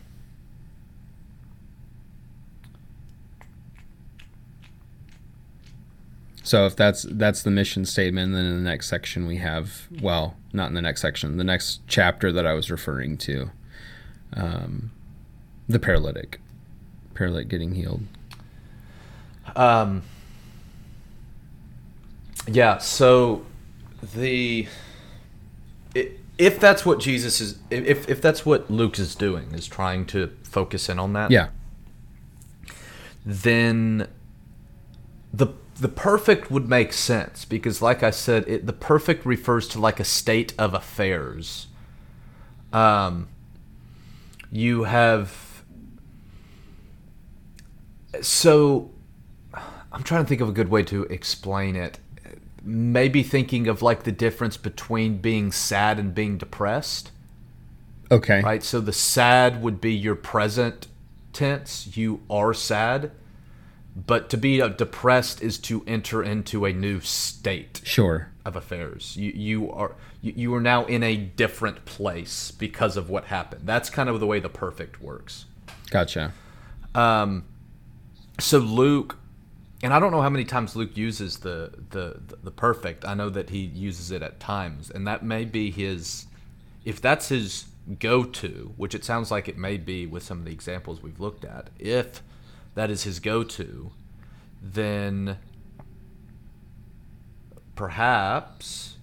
[6.49, 10.35] So if that's that's the mission statement, then in the next section we have well,
[10.51, 13.51] not in the next section, the next chapter that I was referring to,
[14.33, 14.89] um,
[15.67, 16.41] the paralytic,
[17.13, 18.01] paralytic getting healed.
[19.55, 20.01] Um,
[22.47, 23.45] yeah, so
[24.01, 24.67] the
[25.93, 30.31] if that's what Jesus is if if that's what Luke is doing is trying to
[30.43, 31.31] focus in on that.
[31.31, 31.49] Yeah.
[33.25, 34.07] Then
[35.33, 39.79] the the perfect would make sense because, like I said, it, the perfect refers to
[39.79, 41.67] like a state of affairs.
[42.73, 43.27] Um,
[44.51, 45.63] you have
[48.21, 48.91] so
[49.91, 51.99] I'm trying to think of a good way to explain it.
[52.71, 57.11] Maybe thinking of like the difference between being sad and being depressed.
[58.11, 58.41] Okay.
[58.41, 58.63] Right?
[58.63, 60.87] So the sad would be your present
[61.33, 61.97] tense.
[61.97, 63.11] You are sad.
[63.95, 68.29] But to be uh, depressed is to enter into a new state Sure.
[68.45, 69.17] of affairs.
[69.17, 73.63] You you are you, you are now in a different place because of what happened.
[73.65, 75.45] That's kind of the way the perfect works.
[75.89, 76.33] Gotcha.
[76.95, 77.45] Um,
[78.39, 79.17] so Luke,
[79.81, 83.05] and I don't know how many times Luke uses the, the the perfect.
[83.05, 86.25] I know that he uses it at times, and that may be his.
[86.83, 87.65] If that's his
[87.99, 91.43] go-to, which it sounds like it may be with some of the examples we've looked
[91.43, 92.21] at, if
[92.75, 93.91] that is his go-to,
[94.61, 95.37] then
[97.75, 98.97] perhaps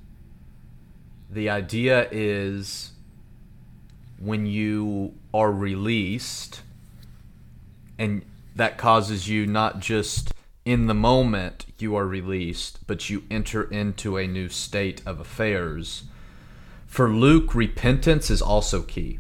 [1.31, 2.93] the idea is
[4.19, 6.63] when you are released
[7.99, 8.23] and
[8.55, 10.33] that causes you not just
[10.67, 16.03] in the moment you are released, but you enter into a new state of affairs.
[16.87, 19.19] For Luke, repentance is also key.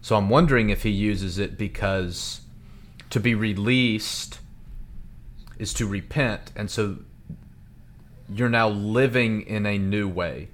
[0.00, 2.40] So I'm wondering if he uses it because
[3.10, 4.38] to be released
[5.58, 6.96] is to repent, and so
[8.32, 10.48] you're now living in a new way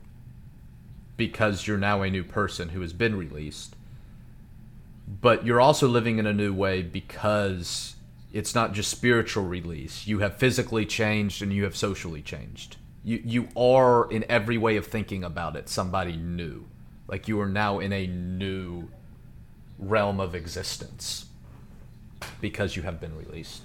[1.17, 3.77] because you're now a new person who has been released
[5.21, 7.97] but you're also living in a new way because
[8.33, 10.07] it's not just spiritual release.
[10.07, 12.77] You have physically changed and you have socially changed.
[13.05, 16.67] You you are in every way of thinking about it somebody new.
[17.07, 18.89] Like you are now in a new
[19.79, 21.27] realm of existence
[22.41, 23.63] because you have been released.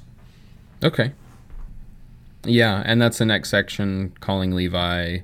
[0.84, 1.12] Okay.
[2.46, 5.20] Yeah, and that's the next section calling Levi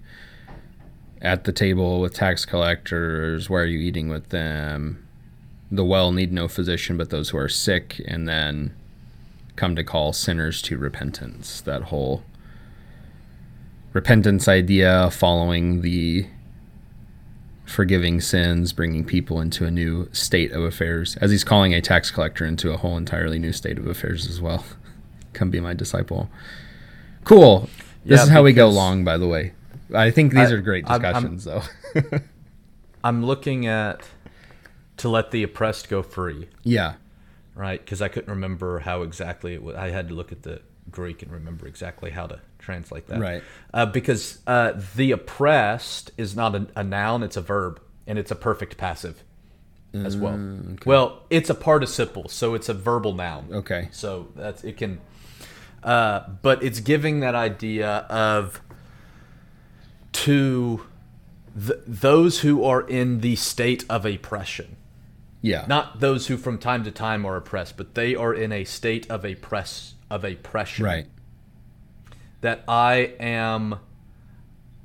[1.21, 3.49] at the table with tax collectors.
[3.49, 5.05] Why are you eating with them?
[5.71, 8.73] The well need no physician but those who are sick, and then
[9.60, 11.60] come to call sinners to repentance.
[11.62, 12.24] That whole
[13.91, 16.28] repentance idea following the
[17.66, 22.10] forgiving sins, bringing people into a new state of affairs, as he's calling a tax
[22.10, 24.64] collector into a whole entirely new state of affairs as well.
[25.34, 26.30] Come be my disciple.
[27.26, 27.70] Cool.
[28.05, 29.53] This Yeah, is how we go long, by the way.
[29.93, 32.20] I think these I- are great I'm- I'm- discussions, though.
[33.03, 34.01] I'm looking at
[34.97, 36.47] to let the oppressed go free.
[36.64, 36.93] yeah.
[37.56, 37.80] Right?
[37.84, 39.76] Because I couldn't remember how exactly it was.
[39.76, 43.20] I had to look at the Greek and remember exactly how to translate that.
[43.20, 43.43] Right.
[43.74, 48.32] Uh, because uh, the oppressed is not a, a noun; it's a verb, and it's
[48.32, 49.24] a perfect passive
[49.93, 50.34] as well.
[50.34, 53.47] Mm, Well, it's a participle, so it's a verbal noun.
[53.52, 53.89] Okay.
[53.91, 55.00] So that's it can,
[55.84, 58.62] uh, but it's giving that idea of
[60.12, 60.86] to
[61.56, 64.76] th- those who are in the state of oppression
[65.41, 65.65] Yeah.
[65.67, 69.09] not those who from time to time are oppressed, but they are in a state
[69.09, 70.85] of a press of oppression.
[70.85, 71.07] right.
[72.41, 73.79] That I am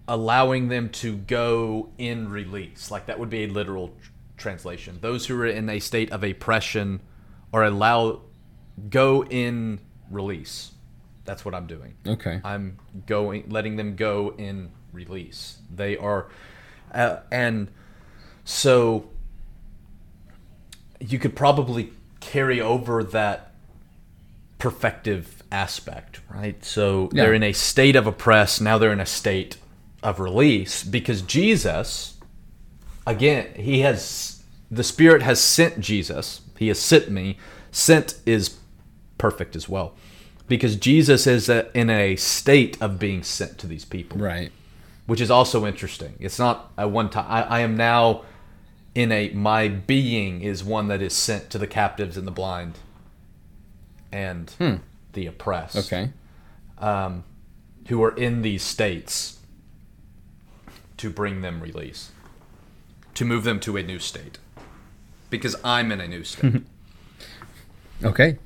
[0.09, 2.91] allowing them to go in release.
[2.91, 4.99] Like that would be a literal tr- translation.
[5.01, 7.01] Those who are in a state of oppression
[7.53, 8.23] are allow
[8.91, 9.81] go in
[10.11, 10.73] release.
[11.25, 11.95] That's what I'm doing.
[12.07, 12.41] Okay.
[12.45, 15.59] I'm going, letting them go in release.
[15.75, 16.29] They are,
[16.93, 17.69] uh, and
[18.45, 19.09] so
[21.07, 23.53] you could probably carry over that
[24.59, 26.63] perfective aspect, right?
[26.65, 27.25] So Yeah.
[27.25, 29.57] they're in a state of oppress, now they're in a state
[30.03, 32.15] of release because Jesus,
[33.07, 37.37] again, he has, the Spirit has sent Jesus, he has sent me.
[37.73, 38.57] Sent is
[39.19, 39.95] perfect as well
[40.47, 44.53] because Jesus is a, in a state of being sent to these people Right.
[45.07, 46.15] which is also interesting.
[46.21, 47.27] It's not a one time.
[47.29, 48.23] I, I am now
[48.95, 52.79] in a my being is one that is sent to the captives and the blind
[54.13, 54.83] and
[55.13, 55.77] the oppressed.
[55.77, 56.11] Okay.
[56.79, 57.25] um,
[57.89, 59.39] who are in these states
[60.97, 62.13] to bring them release,
[63.15, 64.39] to move them to a new state,
[65.29, 66.63] because I'm in a new state.
[68.03, 68.37] Okay.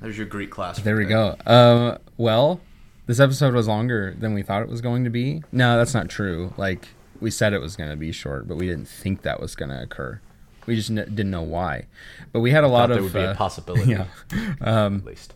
[0.00, 0.78] There's your Greek class.
[0.80, 1.36] There we go.
[1.46, 2.60] Uh, well,
[3.06, 5.42] this episode was longer than we thought it was going to be.
[5.52, 6.52] No, that's not true.
[6.56, 6.88] Like
[7.20, 9.70] we said it was going to be short, but we didn't think that was going
[9.70, 10.20] to occur.
[10.66, 11.86] We just n- didn't know why.
[12.32, 14.06] But we had a lot of there would be uh, a possibility, yeah.
[14.60, 15.34] Um, at least.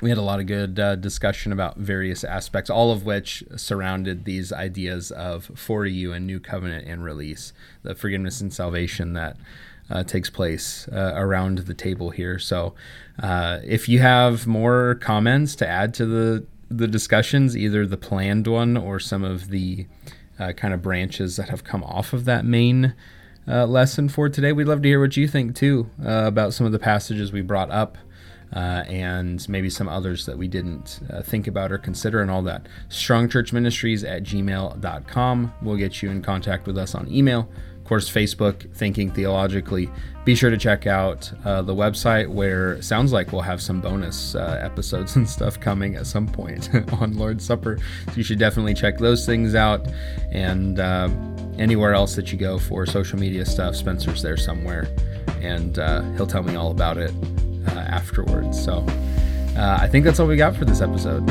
[0.00, 4.24] we had a lot of good uh, discussion about various aspects, all of which surrounded
[4.24, 7.52] these ideas of for you and new covenant and release,
[7.82, 9.36] the forgiveness and salvation that
[9.90, 12.38] uh, takes place uh, around the table here.
[12.38, 12.74] So,
[13.20, 18.46] uh, if you have more comments to add to the the discussions, either the planned
[18.46, 19.86] one or some of the
[20.40, 22.94] uh, kind of branches that have come off of that main
[23.46, 24.52] uh, lesson for today.
[24.52, 27.42] We'd love to hear what you think too uh, about some of the passages we
[27.42, 27.98] brought up.
[28.52, 32.42] Uh, and maybe some others that we didn't uh, think about or consider, and all
[32.42, 32.66] that.
[32.88, 35.54] Strongchurchministries at gmail.com.
[35.62, 37.48] We'll get you in contact with us on email
[37.90, 39.90] course, Facebook, Thinking Theologically.
[40.24, 44.36] Be sure to check out uh, the website where sounds like we'll have some bonus
[44.36, 46.70] uh, episodes and stuff coming at some point
[47.00, 47.78] on Lord's Supper.
[48.06, 49.88] So you should definitely check those things out.
[50.30, 51.08] And uh,
[51.58, 54.86] anywhere else that you go for social media stuff, Spencer's there somewhere.
[55.40, 57.12] And uh, he'll tell me all about it
[57.66, 58.62] uh, afterwards.
[58.62, 58.86] So
[59.56, 61.28] uh, I think that's all we got for this episode.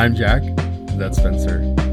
[0.00, 0.40] I'm Jack.
[0.96, 1.89] That's Spencer.